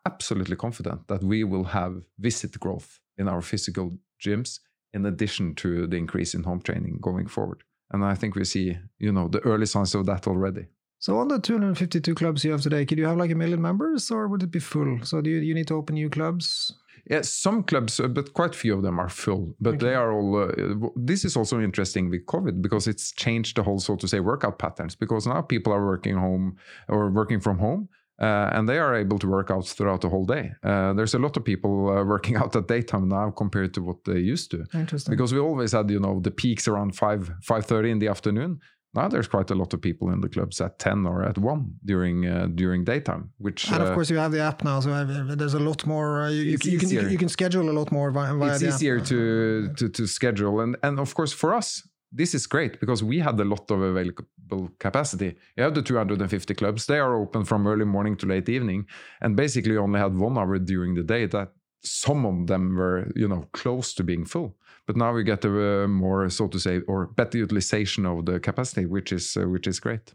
absolutely 0.05 0.57
confident 0.57 1.09
that 1.09 1.23
we 1.23 1.45
will 1.45 1.65
have 1.65 2.03
visit 2.19 2.61
growth 2.61 3.01
in 3.17 3.27
our 3.27 3.41
physical 3.41 3.99
gyms 4.23 4.61
in 4.93 5.07
addition 5.07 5.55
to 5.55 5.87
the 5.87 5.97
increase 5.97 6.35
in 6.35 6.43
home 6.43 6.61
training 6.61 6.99
going 7.01 7.27
forward. 7.27 7.63
And 7.91 8.05
I 8.05 8.15
think 8.15 8.35
we 8.35 8.45
see, 8.45 8.77
you 8.99 9.13
know, 9.13 9.29
the 9.29 9.41
early 9.41 9.67
signs 9.67 9.95
of 9.95 10.07
that 10.07 10.27
already. 10.27 10.67
So 10.99 11.19
on 11.19 11.29
the 11.29 11.39
252 11.39 12.15
clubs 12.15 12.45
you 12.45 12.51
have 12.51 12.61
today, 12.61 12.85
could 12.85 12.99
you 12.99 13.07
have 13.07 13.17
like 13.17 13.31
a 13.31 13.37
million 13.37 13.63
members, 13.63 14.11
or 14.11 14.27
would 14.29 14.43
it 14.43 14.51
be 14.51 14.59
full? 14.59 14.99
So 15.05 15.21
do 15.21 15.31
you, 15.31 15.39
you 15.39 15.55
need 15.55 15.69
to 15.69 15.75
open 15.75 15.95
new 15.95 16.11
clubs? 16.11 16.73
Yes, 17.09 17.33
some 17.33 17.63
clubs, 17.63 18.01
uh, 18.01 18.09
but 18.09 18.35
quite 18.35 18.55
few 18.55 18.75
of 18.75 18.83
them 18.83 18.99
are 18.99 19.09
full. 19.09 19.55
But 19.61 19.79
they 19.79 19.95
are 19.95 20.13
all. 20.13 20.37
Uh, 20.37 20.89
this 20.95 21.25
is 21.25 21.37
also 21.37 21.61
interesting 21.61 22.11
with 22.11 22.27
COVID 22.27 22.61
because 22.61 22.87
it's 22.87 23.13
changed 23.13 23.57
the 23.57 23.63
whole, 23.63 23.79
so 23.79 23.97
to 23.97 24.07
say, 24.07 24.21
workout 24.21 24.59
patterns. 24.59 24.95
Because 24.95 25.27
now 25.27 25.41
people 25.41 25.73
are 25.73 25.87
working 25.87 26.17
home 26.17 26.57
or 26.89 27.11
working 27.11 27.41
from 27.41 27.59
home, 27.59 27.89
uh, 28.21 28.51
and 28.53 28.69
they 28.69 28.79
are 28.79 28.95
able 28.95 29.19
to 29.19 29.29
work 29.29 29.51
out 29.51 29.67
throughout 29.67 30.01
the 30.01 30.09
whole 30.09 30.25
day. 30.25 30.53
Uh, 30.63 30.93
there's 30.93 31.15
a 31.15 31.19
lot 31.19 31.37
of 31.37 31.45
people 31.45 31.89
uh, 31.91 32.05
working 32.15 32.37
out 32.37 32.55
at 32.57 32.67
daytime 32.69 33.09
now 33.09 33.31
compared 33.31 33.73
to 33.75 33.81
what 33.83 34.05
they 34.05 34.19
used 34.19 34.51
to. 34.51 34.65
Interesting. 34.75 35.13
because 35.13 35.33
we 35.33 35.39
always 35.41 35.73
had 35.73 35.91
you 35.91 36.01
know 36.01 36.21
the 36.21 36.31
peaks 36.31 36.67
around 36.69 36.97
5 36.97 37.31
5.30 37.43 37.91
in 37.91 37.99
the 37.99 38.09
afternoon 38.09 38.61
now 38.95 39.07
there's 39.09 39.29
quite 39.29 39.51
a 39.51 39.55
lot 39.55 39.75
of 39.75 39.81
people 39.81 40.11
in 40.11 40.21
the 40.21 40.29
clubs 40.29 40.61
at 40.61 40.79
10 40.79 41.07
or 41.07 41.23
at 41.23 41.37
1 41.39 41.75
during 41.85 42.27
uh, 42.27 42.47
during 42.55 42.85
daytime 42.85 43.31
which 43.39 43.71
and 43.71 43.83
uh, 43.83 43.87
of 43.87 43.95
course, 43.95 44.11
you 44.11 44.17
have 44.17 44.33
the 44.33 44.41
app 44.41 44.65
now, 44.65 44.81
so 44.81 44.91
uh, 44.93 45.35
there's 45.35 45.55
a 45.55 45.59
lot 45.59 45.87
more. 45.87 46.23
Uh, 46.23 46.31
you, 46.31 46.43
you, 46.43 46.59
you 46.65 46.79
can, 46.79 46.91
you, 47.11 47.19
can- 47.19 47.29
schedule 47.29 47.69
a 47.71 47.77
lot 47.81 47.93
more 47.93 48.11
via, 48.11 48.35
via 48.35 48.51
it's 48.53 48.61
the 48.61 48.69
app. 48.69 48.75
easier 48.75 48.99
to, 49.01 49.73
to 49.77 49.89
to 49.89 50.07
schedule 50.07 50.61
and 50.61 50.77
and 50.83 50.99
of 50.99 51.15
course 51.15 51.33
for 51.33 51.55
us 51.55 51.87
this 52.11 52.35
is 52.35 52.47
great 52.47 52.81
because 52.81 53.03
we 53.03 53.19
had 53.19 53.39
a 53.41 53.45
lot 53.45 53.71
of 53.71 53.81
available 53.81 54.71
capacity. 54.79 55.37
You 55.57 55.65
have 55.65 55.75
the 55.75 55.83
250 55.83 56.55
clubs; 56.55 56.87
they 56.87 56.99
are 56.99 57.21
open 57.21 57.45
from 57.45 57.67
early 57.67 57.85
morning 57.85 58.17
to 58.17 58.27
late 58.27 58.49
evening, 58.49 58.87
and 59.21 59.37
basically 59.37 59.77
only 59.77 60.01
had 60.01 60.17
one 60.17 60.39
hour 60.39 60.59
during 60.59 60.95
the 60.95 61.03
day. 61.03 61.27
That 61.27 61.53
some 61.83 62.25
of 62.25 62.47
them 62.47 62.77
were, 62.77 63.11
you 63.15 63.29
know, 63.29 63.47
close 63.53 63.95
to 63.95 64.05
being 64.05 64.25
full. 64.25 64.57
But 64.87 64.97
now 64.97 65.13
we 65.13 65.23
get 65.23 65.45
a 65.45 65.85
uh, 65.85 65.87
more, 65.87 66.31
so 66.31 66.49
to 66.49 66.59
say, 66.59 66.81
or 66.89 67.09
better 67.09 67.39
utilization 67.39 68.07
of 68.07 68.25
the 68.25 68.41
capacity, 68.41 68.87
which 68.87 69.13
is 69.13 69.37
uh, 69.37 69.47
which 69.47 69.67
is 69.67 69.81
great. 69.81 70.15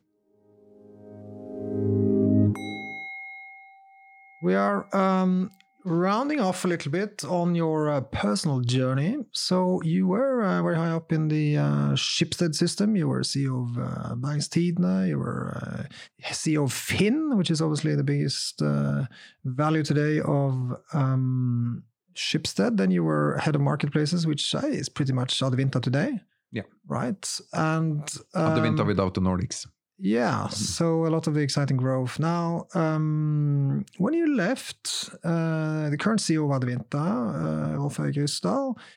We 4.41 4.55
are 4.55 4.93
um, 4.93 5.51
rounding 5.85 6.39
off 6.39 6.65
a 6.65 6.67
little 6.67 6.91
bit 6.91 7.23
on 7.25 7.55
your 7.55 7.89
uh, 7.89 8.01
personal 8.01 8.61
journey. 8.61 9.17
So 9.31 9.81
you 9.83 10.07
were 10.07 10.41
uh, 10.41 10.61
very 10.61 10.75
high 10.75 10.91
up 10.91 11.11
in 11.11 11.27
the 11.27 11.57
uh, 11.57 11.93
Schibsted 11.93 12.55
system. 12.55 12.95
You 12.95 13.07
were 13.07 13.21
CEO 13.21 13.69
of 13.69 13.77
uh, 13.77 14.15
Tidende. 14.15 15.09
You 15.09 15.19
were 15.19 15.57
uh, 15.61 15.83
CEO 16.31 16.63
of 16.65 16.73
Finn, 16.73 17.37
which 17.37 17.51
is 17.51 17.61
obviously 17.61 17.95
the 17.95 18.03
biggest 18.03 18.61
uh, 18.61 19.05
value 19.43 19.83
today 19.83 20.19
of 20.19 20.77
um, 20.93 21.83
Schibsted. 22.15 22.77
Then 22.77 22.91
you 22.91 23.03
were 23.03 23.37
head 23.37 23.55
of 23.55 23.61
marketplaces, 23.61 24.25
which 24.25 24.55
uh, 24.55 24.59
is 24.65 24.89
pretty 24.89 25.13
much 25.13 25.39
Adevinta 25.39 25.81
today. 25.81 26.19
Yeah. 26.51 26.63
Right. 26.87 27.39
And 27.51 28.07
um, 28.35 28.85
without 28.85 29.15
the 29.15 29.21
Nordics. 29.21 29.67
Yeah, 30.05 30.49
so 30.49 31.05
a 31.05 31.07
lot 31.07 31.27
of 31.27 31.33
the 31.33 31.39
exciting 31.39 31.77
growth. 31.77 32.19
Now, 32.19 32.67
um, 32.75 33.85
when 33.99 34.13
you 34.13 34.35
left, 34.35 35.09
uh, 35.23 35.89
the 35.89 35.97
current 35.97 36.19
CEO 36.19 36.43
of 36.43 36.61
Adevinta, 36.61 37.71
uh, 37.71 37.77
Rolf 37.77 38.01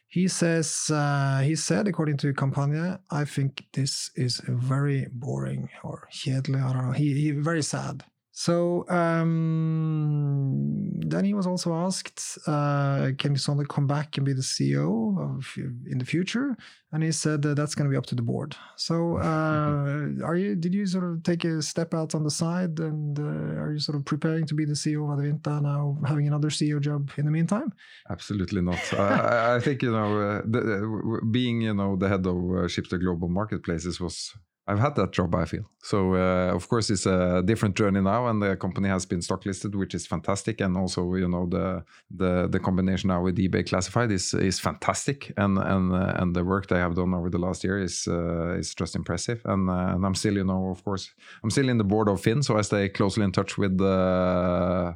he 0.09 0.27
says, 0.27 0.90
uh, 0.90 1.42
he 1.45 1.55
said, 1.55 1.87
according 1.87 2.16
to 2.16 2.35
Kampanje, 2.35 2.99
I 3.09 3.25
think 3.25 3.66
this 3.73 4.11
is 4.16 4.42
very 4.49 5.07
boring 5.12 5.69
or 5.85 6.09
kjedelig, 6.12 6.61
I 6.61 6.73
don't 6.73 6.87
know. 6.87 6.90
He, 6.92 7.14
he 7.14 7.31
very 7.31 7.62
sad. 7.62 8.03
So 8.38 8.87
um, 8.90 10.90
then 11.09 11.25
he 11.25 11.33
was 11.33 11.46
also 11.46 11.72
asked, 11.72 12.37
uh, 12.46 13.12
can 13.16 13.35
Sondre 13.35 13.66
come 13.66 13.87
back 13.87 14.18
and 14.18 14.27
be 14.27 14.35
the 14.35 14.42
CEO 14.42 15.16
of, 15.18 15.51
in 15.90 15.96
the 15.96 16.05
future? 16.05 16.55
And 16.92 17.03
he 17.03 17.12
said 17.12 17.40
that 17.42 17.57
that's 17.57 17.75
going 17.75 17.88
to 17.88 17.90
be 17.90 17.96
up 17.96 18.05
to 18.07 18.14
the 18.14 18.20
board. 18.20 18.55
So 18.77 19.16
uh, 19.31 20.09
are 20.22 20.37
you? 20.37 20.55
Did 20.55 20.75
you 20.75 20.85
sort 20.85 21.05
of 21.05 21.22
take 21.22 21.46
a 21.46 21.62
step 21.62 21.94
out 21.94 22.14
on 22.14 22.25
the 22.25 22.31
side, 22.31 22.79
and 22.79 23.18
uh, 23.18 23.22
are 23.62 23.72
you 23.72 23.79
sort 23.79 23.96
of 23.96 24.05
preparing 24.05 24.44
to 24.49 24.55
be 24.55 24.66
the 24.66 24.75
CEO 24.75 25.11
of 25.11 25.18
Adevinta 25.18 25.62
now, 25.62 25.96
having 26.07 26.27
another 26.29 26.51
CEO 26.51 26.79
job 26.79 27.11
in 27.16 27.25
the 27.25 27.31
meantime? 27.31 27.72
Absolutely 28.11 28.61
not. 28.61 28.92
I, 28.92 29.55
I- 29.57 29.61
think 29.61 29.83
you 29.83 29.92
know, 29.92 30.20
uh, 30.20 30.42
the, 30.44 30.61
uh, 30.61 31.25
being 31.31 31.62
you 31.62 31.72
know 31.72 31.96
the 31.96 32.09
head 32.09 32.27
of 32.27 32.37
uh, 32.37 32.68
Schibsted 32.68 33.01
Global 33.01 33.31
Marketplaces 33.31 33.99
was. 33.99 34.35
I've 34.68 34.81
had 34.81 34.96
that 34.96 35.12
job. 35.12 35.33
I 35.35 35.44
feel 35.44 35.70
so. 35.81 36.14
Uh, 36.14 36.52
of 36.52 36.68
course, 36.68 36.90
it's 36.90 37.07
a 37.07 37.40
different 37.44 37.76
journey 37.76 38.00
now, 38.00 38.26
and 38.26 38.42
the 38.42 38.57
company 38.57 38.88
has 38.88 39.07
been 39.07 39.22
stock 39.22 39.46
listed, 39.46 39.76
which 39.76 39.94
is 39.94 40.07
fantastic. 40.09 40.61
And 40.61 40.76
also, 40.76 41.14
you 41.14 41.29
know, 41.29 41.46
the 41.46 41.85
the 42.11 42.48
the 42.48 42.59
combination 42.59 43.09
now 43.09 43.22
with 43.22 43.37
eBay 43.37 43.64
Classified 43.64 44.11
is 44.11 44.35
is 44.35 44.59
fantastic, 44.59 45.33
and 45.37 45.57
and 45.59 45.94
uh, 45.94 46.14
and 46.16 46.35
the 46.35 46.44
work 46.44 46.66
they 46.66 46.79
have 46.79 46.96
done 46.96 47.14
over 47.14 47.31
the 47.31 47.38
last 47.38 47.62
year 47.62 47.79
is 47.79 48.09
uh, 48.09 48.59
is 48.59 48.74
just 48.74 48.96
impressive. 48.96 49.40
And 49.44 49.70
uh, 49.70 49.94
and 49.94 50.05
I'm 50.05 50.16
still, 50.16 50.35
you 50.35 50.44
know, 50.44 50.70
of 50.70 50.83
course, 50.83 51.12
I'm 51.44 51.50
still 51.50 51.68
in 51.68 51.79
the 51.79 51.85
board 51.85 52.09
of 52.09 52.20
Finn, 52.20 52.42
so 52.42 52.59
I 52.59 52.62
stay 52.62 52.88
closely 52.88 53.22
in 53.22 53.31
touch 53.31 53.57
with 53.57 53.81
uh, 53.81 54.94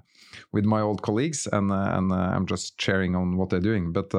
with 0.51 0.65
my 0.65 0.81
old 0.81 1.03
colleagues, 1.03 1.47
and 1.53 1.71
uh, 1.71 1.93
and 1.97 2.13
I'm 2.13 2.47
just 2.47 2.77
cheering 2.77 3.15
on 3.15 3.37
what 3.37 3.51
they're 3.51 3.61
doing. 3.61 3.93
But 3.93 4.13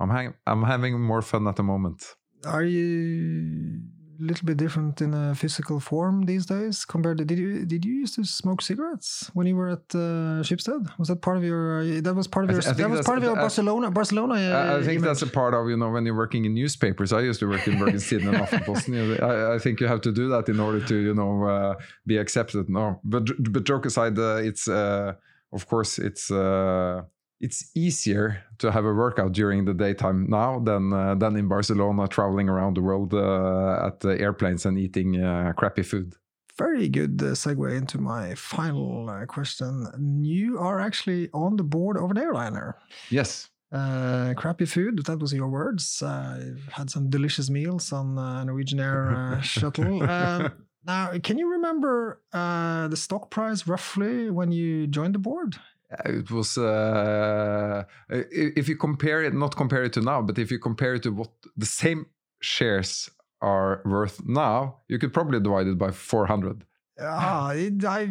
I'm 0.00 0.34
I'm 0.44 0.64
having 0.64 1.00
more 1.00 1.22
fun 1.22 1.46
at 1.46 1.54
the 1.54 1.62
moment. 1.62 2.16
Are 2.44 2.64
you 2.64 3.80
little 4.20 4.44
bit 4.44 4.56
different 4.56 5.00
in 5.00 5.14
a 5.14 5.34
physical 5.34 5.80
form 5.80 6.24
these 6.26 6.46
days 6.46 6.84
compared 6.84 7.18
to 7.18 7.24
did 7.24 7.38
you 7.38 7.64
did 7.64 7.84
you 7.84 7.94
used 7.94 8.14
to 8.14 8.24
smoke 8.24 8.60
cigarettes 8.62 9.30
when 9.34 9.46
you 9.46 9.56
were 9.56 9.68
at 9.68 9.94
uh, 9.94 10.42
Schibsted? 10.42 10.88
Was 10.98 11.08
that 11.08 11.20
part 11.22 11.36
of 11.36 11.44
your 11.44 11.80
uh, 11.80 12.00
that 12.00 12.14
was 12.14 12.26
part 12.26 12.44
of 12.44 12.50
your 12.50 12.62
I 12.68 12.72
that 12.72 12.90
was 12.90 13.06
part 13.06 13.18
of 13.18 13.24
your 13.24 13.36
I- 13.36 13.40
Barcelona 13.40 13.90
Barcelona 13.90 14.34
I, 14.34 14.38
I 14.38 14.68
uh, 14.78 14.82
think 14.82 15.02
that's 15.02 15.22
a 15.22 15.26
part 15.26 15.54
of 15.54 15.68
you 15.68 15.76
know 15.76 15.90
when 15.90 16.04
you're 16.04 16.16
working 16.16 16.44
in 16.44 16.54
newspapers. 16.54 17.12
I 17.12 17.20
used 17.20 17.40
to 17.40 17.48
work 17.48 17.66
in 17.66 17.78
Bergen 17.78 18.00
and. 18.00 18.24
You 18.24 18.32
know, 18.32 19.16
I, 19.22 19.54
I 19.54 19.58
think 19.58 19.80
you 19.80 19.86
have 19.86 20.00
to 20.02 20.12
do 20.12 20.28
that 20.28 20.48
in 20.48 20.60
order 20.60 20.80
to 20.80 20.96
you 20.96 21.14
know 21.14 21.44
uh, 21.44 21.74
be 22.06 22.16
accepted. 22.16 22.68
No, 22.68 23.00
but 23.04 23.22
but 23.52 23.64
joke 23.64 23.86
aside, 23.86 24.18
uh, 24.18 24.36
it's 24.36 24.68
uh, 24.68 25.14
of 25.52 25.66
course 25.66 25.98
it's 25.98 26.30
uh, 26.30 27.02
it's 27.40 27.70
easier 27.74 28.42
to 28.58 28.70
have 28.72 28.84
a 28.84 28.92
workout 28.92 29.32
during 29.32 29.64
the 29.64 29.74
daytime 29.74 30.26
now 30.28 30.58
than 30.58 30.92
uh, 30.92 31.14
than 31.14 31.36
in 31.36 31.48
Barcelona, 31.48 32.08
traveling 32.08 32.48
around 32.48 32.76
the 32.76 32.82
world 32.82 33.14
uh, 33.14 33.86
at 33.86 34.00
the 34.00 34.18
airplanes 34.20 34.66
and 34.66 34.78
eating 34.78 35.22
uh, 35.22 35.52
crappy 35.56 35.82
food. 35.82 36.14
very 36.58 36.88
good 36.88 37.22
uh, 37.22 37.34
segue 37.34 37.70
into 37.76 37.98
my 37.98 38.34
final 38.34 39.08
uh, 39.08 39.24
question. 39.26 39.86
You 40.22 40.58
are 40.58 40.80
actually 40.80 41.30
on 41.32 41.56
the 41.56 41.62
board 41.62 41.96
of 41.96 42.10
an 42.10 42.18
airliner. 42.18 42.76
Yes. 43.10 43.48
Uh, 43.70 44.32
crappy 44.34 44.64
food, 44.64 45.04
that 45.04 45.20
was 45.20 45.32
your 45.32 45.48
words. 45.48 46.02
Uh, 46.02 46.40
I've 46.40 46.72
had 46.72 46.90
some 46.90 47.10
delicious 47.10 47.50
meals 47.50 47.92
on 47.92 48.18
uh, 48.18 48.42
Norwegian 48.44 48.80
Air 48.80 49.10
uh, 49.10 49.40
shuttle. 49.54 50.02
Um, 50.02 50.52
now, 50.86 51.12
can 51.22 51.36
you 51.38 51.50
remember 51.52 52.22
uh, 52.32 52.88
the 52.88 52.96
stock 52.96 53.30
price 53.30 53.66
roughly 53.66 54.30
when 54.30 54.52
you 54.52 54.86
joined 54.86 55.14
the 55.14 55.18
board? 55.18 55.56
Uh, 55.90 56.12
It 56.12 56.30
was 56.30 56.58
uh, 56.58 57.84
if 58.08 58.68
you 58.68 58.76
compare 58.76 59.22
it, 59.22 59.34
not 59.34 59.56
compare 59.56 59.84
it 59.84 59.92
to 59.94 60.00
now, 60.00 60.22
but 60.22 60.38
if 60.38 60.50
you 60.50 60.58
compare 60.58 60.94
it 60.94 61.02
to 61.04 61.10
what 61.10 61.30
the 61.56 61.66
same 61.66 62.06
shares 62.40 63.10
are 63.40 63.82
worth 63.84 64.20
now, 64.26 64.82
you 64.88 64.98
could 64.98 65.12
probably 65.12 65.40
divide 65.40 65.66
it 65.66 65.78
by 65.78 65.90
400. 65.90 66.64
Ah, 67.00 67.50
it, 67.52 67.84
I, 67.84 68.08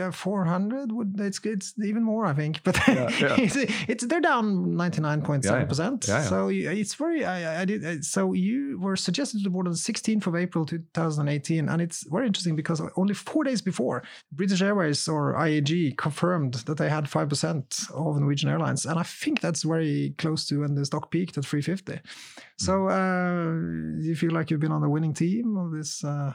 uh, 0.00 0.10
400 0.10 0.92
would 0.92 1.18
it's 1.18 1.40
it's 1.44 1.72
even 1.82 2.02
more 2.02 2.26
I 2.26 2.34
think 2.34 2.60
but 2.64 2.76
Yeah, 2.86 3.08
yeah. 3.18 3.36
it's, 3.38 3.56
it's 3.88 4.06
they're 4.06 4.20
down 4.20 4.66
99.7 4.76 5.68
percent 5.68 6.06
Yeah, 6.08 6.16
yeah. 6.22 6.28
so 6.28 6.48
you- 6.48 6.70
it's 6.70 6.94
very 6.94 7.24
I, 7.24 7.62
I 7.62 7.64
did 7.64 7.84
uh, 7.84 8.02
so 8.02 8.32
you 8.34 8.78
were 8.80 8.96
suggested 8.96 9.38
to 9.38 9.44
the 9.44 9.50
board 9.50 9.66
on 9.66 9.72
the 9.72 9.78
16th 9.78 10.26
of 10.26 10.36
April 10.36 10.66
2018 10.66 11.68
and 11.68 11.80
it's 11.80 12.06
very 12.10 12.26
interesting 12.26 12.56
because 12.56 12.82
only 12.96 13.14
four 13.14 13.44
days 13.44 13.62
before 13.62 14.02
British 14.30 14.60
Airways 14.62 15.08
or 15.08 15.34
IAG 15.34 15.96
confirmed 15.96 16.54
that 16.66 16.76
they 16.76 16.88
had 16.90 17.04
5% 17.04 17.90
of 17.92 18.20
Norwegian 18.20 18.50
Airlines 18.50 18.84
and 18.86 18.98
I 18.98 19.04
think 19.04 19.40
that's 19.40 19.62
very 19.62 20.14
close 20.18 20.44
to 20.48 20.60
when 20.60 20.74
the 20.74 20.84
stock 20.84 21.10
peaked 21.10 21.38
at 21.38 21.44
350 21.46 22.00
so 22.58 22.88
uh, 22.88 23.52
do 24.00 24.04
you 24.06 24.14
feel 24.16 24.32
like 24.32 24.50
you've 24.50 24.60
been 24.60 24.72
on 24.72 24.82
the 24.82 24.88
winning 24.88 25.14
team 25.14 25.56
of 25.56 25.72
this 25.72 26.04
uh, 26.04 26.10
Uh, 26.12 26.32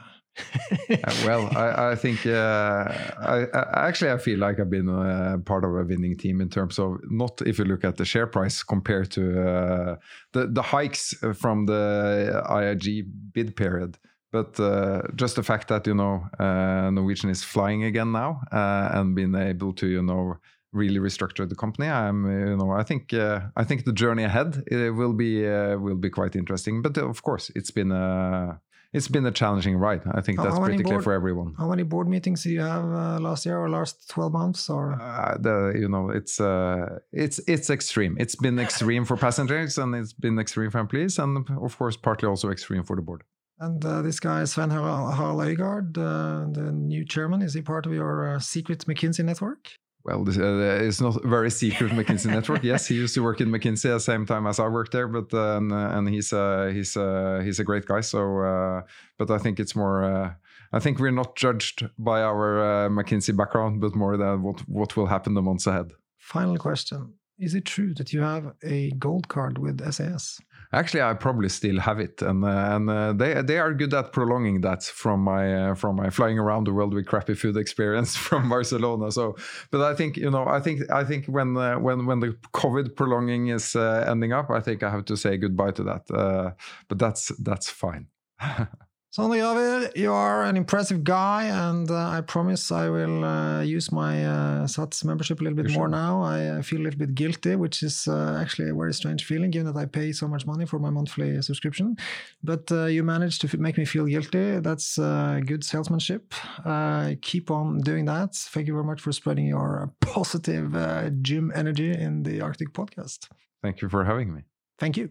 well, 1.24 1.48
I, 1.56 1.90
I 1.90 1.94
think 1.94 2.26
uh, 2.26 2.84
I, 3.20 3.46
I 3.52 3.88
actually 3.88 4.10
I 4.10 4.18
feel 4.18 4.38
like 4.38 4.60
I've 4.60 4.70
been 4.70 4.88
uh, 4.88 5.38
part 5.44 5.64
of 5.64 5.70
a 5.74 5.84
winning 5.84 6.16
team 6.16 6.40
in 6.40 6.48
terms 6.48 6.78
of 6.78 6.98
not 7.10 7.40
if 7.46 7.58
you 7.58 7.64
look 7.64 7.84
at 7.84 7.96
the 7.96 8.04
share 8.04 8.26
price 8.26 8.62
compared 8.62 9.10
to 9.12 9.48
uh, 9.48 9.96
the 10.32 10.46
the 10.46 10.62
hikes 10.62 11.14
from 11.34 11.66
the 11.66 12.42
IAG 12.48 13.06
bid 13.32 13.56
period, 13.56 13.98
but 14.32 14.58
uh, 14.60 15.02
just 15.14 15.36
the 15.36 15.42
fact 15.42 15.68
that 15.68 15.86
you 15.86 15.94
know 15.94 16.26
uh, 16.38 16.90
Norwegian 16.90 17.30
is 17.30 17.44
flying 17.44 17.84
again 17.84 18.12
now 18.12 18.40
uh, 18.52 18.90
and 18.92 19.14
being 19.14 19.34
able 19.34 19.72
to 19.74 19.86
you 19.86 20.02
know 20.02 20.38
really 20.72 20.98
restructure 20.98 21.48
the 21.48 21.54
company. 21.54 21.88
I'm 21.88 22.24
you 22.26 22.56
know 22.56 22.70
I 22.70 22.82
think 22.82 23.12
uh, 23.14 23.40
I 23.56 23.64
think 23.64 23.84
the 23.84 23.92
journey 23.92 24.24
ahead 24.24 24.64
uh, 24.72 24.92
will 24.92 25.12
be 25.12 25.46
uh, 25.46 25.78
will 25.78 25.96
be 25.96 26.10
quite 26.10 26.36
interesting. 26.36 26.82
But 26.82 26.98
uh, 26.98 27.08
of 27.08 27.22
course, 27.22 27.50
it's 27.54 27.70
been 27.70 27.92
a 27.92 28.60
it's 28.92 29.08
been 29.08 29.26
a 29.26 29.30
challenging 29.30 29.76
ride. 29.76 30.02
I 30.18 30.20
think 30.20 30.38
How- 30.38 30.44
that's 30.44 30.58
how 30.58 30.64
pretty 30.64 30.82
clear 30.82 31.02
for 31.02 31.12
everyone. 31.12 31.54
How 31.58 31.68
many 31.68 31.82
board 31.82 32.08
meetings 32.08 32.42
do 32.44 32.50
you 32.50 32.60
have 32.60 32.84
uh, 32.84 33.18
last 33.20 33.44
year 33.46 33.58
or 33.58 33.68
last 33.68 34.08
12 34.08 34.32
months 34.32 34.70
or 34.70 34.84
Uh, 35.00 35.36
the 35.38 35.72
you 35.82 35.88
know 35.88 36.10
it's 36.10 36.40
uh 36.40 36.98
it's 37.12 37.38
it's 37.46 37.68
extreme. 37.70 38.16
It's 38.18 38.36
been 38.36 38.58
extreme 38.66 39.04
for 39.04 39.16
passengers 39.16 39.78
and 39.78 39.94
it's 39.94 40.12
been 40.24 40.38
extreme 40.38 40.70
for 40.70 40.78
employees 40.80 41.18
and 41.18 41.32
of 41.66 41.72
course 41.78 41.96
partly 41.96 42.28
also 42.28 42.50
extreme 42.50 42.84
for 42.84 42.96
the 42.96 43.02
board. 43.02 43.22
and 43.66 43.84
uh, 43.84 44.02
this 44.02 44.20
guy 44.20 44.44
Svein 44.44 44.70
Harald 44.70 45.98
uh, 45.98 46.46
the 46.58 46.66
new 46.72 47.04
chairman, 47.04 47.42
is 47.42 47.54
he 47.54 47.62
part 47.62 47.86
of 47.86 47.92
your 47.92 48.14
uh, 48.28 48.38
secret 48.38 48.80
McKinsey 48.88 49.24
network? 49.24 49.62
Well, 50.04 50.24
uh, 50.26 50.84
it's 50.84 51.00
not 51.00 51.22
very 51.24 51.50
secret 51.50 51.92
McKinsey 51.92 52.30
network. 52.30 52.62
Yes, 52.62 52.86
he 52.86 52.94
used 52.94 53.14
to 53.14 53.22
work 53.22 53.40
in 53.40 53.48
McKinsey 53.50 53.86
at 53.86 53.94
the 53.94 54.00
same 54.00 54.24
time 54.26 54.46
as 54.46 54.58
I 54.58 54.68
worked 54.68 54.92
there, 54.92 55.08
but 55.08 55.34
uh, 55.34 55.56
and, 55.56 55.72
uh, 55.72 55.90
and 55.92 56.08
he's 56.08 56.32
uh, 56.32 56.70
he's 56.72 56.96
uh, 56.96 57.42
he's 57.44 57.58
a 57.58 57.64
great 57.64 57.84
guy. 57.86 58.00
So, 58.00 58.38
uh, 58.38 58.82
but 59.18 59.30
I 59.30 59.38
think 59.38 59.60
it's 59.60 59.74
more. 59.74 60.04
Uh, 60.04 60.32
I 60.72 60.78
think 60.78 60.98
we're 60.98 61.10
not 61.10 61.34
judged 61.36 61.88
by 61.98 62.22
our 62.22 62.88
McKinsey 62.90 63.36
background, 63.36 63.80
but 63.80 63.94
more 63.94 64.16
than 64.16 64.42
what 64.42 64.60
what 64.68 64.96
will 64.96 65.06
happen 65.06 65.34
the 65.34 65.42
months 65.42 65.66
ahead. 65.66 65.92
Final 66.18 66.56
question. 66.56 67.14
Is 67.38 67.54
it 67.54 67.64
true 67.64 67.94
that 67.94 68.12
you 68.12 68.20
have 68.20 68.52
a 68.62 68.90
gold 68.92 69.28
card 69.28 69.58
with 69.58 69.80
SAS? 69.92 70.40
Actually, 70.72 71.02
I 71.02 71.14
probably 71.14 71.48
still 71.48 71.80
have 71.80 71.98
it, 71.98 72.20
and 72.20 72.44
uh, 72.44 72.48
and 72.48 72.90
uh, 72.90 73.12
they 73.14 73.40
they 73.42 73.58
are 73.58 73.72
good 73.72 73.94
at 73.94 74.12
prolonging 74.12 74.60
that 74.60 74.82
from 74.82 75.20
my 75.20 75.70
uh, 75.70 75.74
from 75.74 75.96
my 75.96 76.10
flying 76.10 76.38
around 76.38 76.64
the 76.64 76.74
world 76.74 76.92
with 76.92 77.06
crappy 77.06 77.34
food 77.34 77.56
experience 77.56 78.16
from 78.28 78.50
Barcelona. 78.50 79.10
So, 79.10 79.36
but 79.70 79.80
I 79.80 79.94
think 79.94 80.16
you 80.16 80.30
know, 80.30 80.46
I 80.46 80.60
think 80.60 80.90
I 80.90 81.04
think 81.04 81.26
when 81.26 81.54
when 81.54 82.04
when 82.04 82.20
the 82.20 82.36
COVID 82.52 82.96
prolonging 82.96 83.48
is 83.48 83.74
ending 83.74 84.32
up, 84.32 84.50
I 84.50 84.60
think 84.60 84.82
I 84.82 84.90
have 84.90 85.06
to 85.06 85.16
say 85.16 85.38
goodbye 85.38 85.72
to 85.72 85.82
that. 85.84 86.54
But 86.88 86.98
that's 86.98 87.28
that's 87.38 87.70
fine. 87.70 88.08
Sondre 89.18 89.38
Javid, 89.40 89.96
you 89.96 90.12
are 90.12 90.44
an 90.44 90.56
impressive 90.56 91.02
guy, 91.02 91.46
and 91.46 91.90
uh, 91.90 92.08
I 92.08 92.20
promise 92.20 92.70
I 92.70 92.88
will 92.88 93.24
uh, 93.24 93.62
use 93.62 93.90
my 93.90 94.24
uh, 94.24 94.64
SATS 94.68 95.04
membership 95.04 95.40
a 95.40 95.42
little 95.42 95.56
bit 95.56 95.70
You 95.70 95.76
more 95.76 95.88
now. 95.88 96.22
I, 96.22 96.58
I 96.58 96.62
feel 96.62 96.78
a 96.78 96.84
little 96.84 97.00
bit 97.00 97.16
guilty, 97.16 97.56
which 97.56 97.82
is 97.82 98.06
uh, 98.06 98.38
actually 98.40 98.70
a 98.70 98.74
very 98.74 98.94
strange 98.94 99.24
feeling 99.24 99.50
given 99.50 99.66
that 99.72 99.76
I 99.76 99.86
pay 99.86 100.12
so 100.12 100.28
much 100.28 100.46
money 100.46 100.66
for 100.66 100.78
my 100.78 100.90
monthly 100.90 101.42
subscription. 101.42 101.96
But 102.44 102.70
uh, 102.70 102.84
you 102.84 103.02
managed 103.02 103.40
to 103.40 103.48
f- 103.48 103.54
make 103.54 103.76
me 103.76 103.84
feel 103.84 104.06
guilty. 104.06 104.60
That's 104.60 105.00
uh, 105.00 105.40
good 105.44 105.64
salesmanship. 105.64 106.32
Uh, 106.64 107.14
keep 107.20 107.50
on 107.50 107.80
doing 107.80 108.04
that. 108.04 108.36
Thank 108.36 108.68
you 108.68 108.74
very 108.74 108.86
much 108.86 109.00
for 109.00 109.10
spreading 109.10 109.46
your 109.46 109.82
uh, 109.82 109.86
positive 110.06 110.76
uh, 110.76 111.10
gym 111.22 111.50
energy 111.56 111.90
in 111.90 112.22
the 112.22 112.40
Arctic 112.40 112.72
podcast. 112.72 113.26
Thank 113.64 113.82
you 113.82 113.88
for 113.88 114.04
having 114.04 114.32
me. 114.32 114.42
Thank 114.78 114.96
you. 114.96 115.10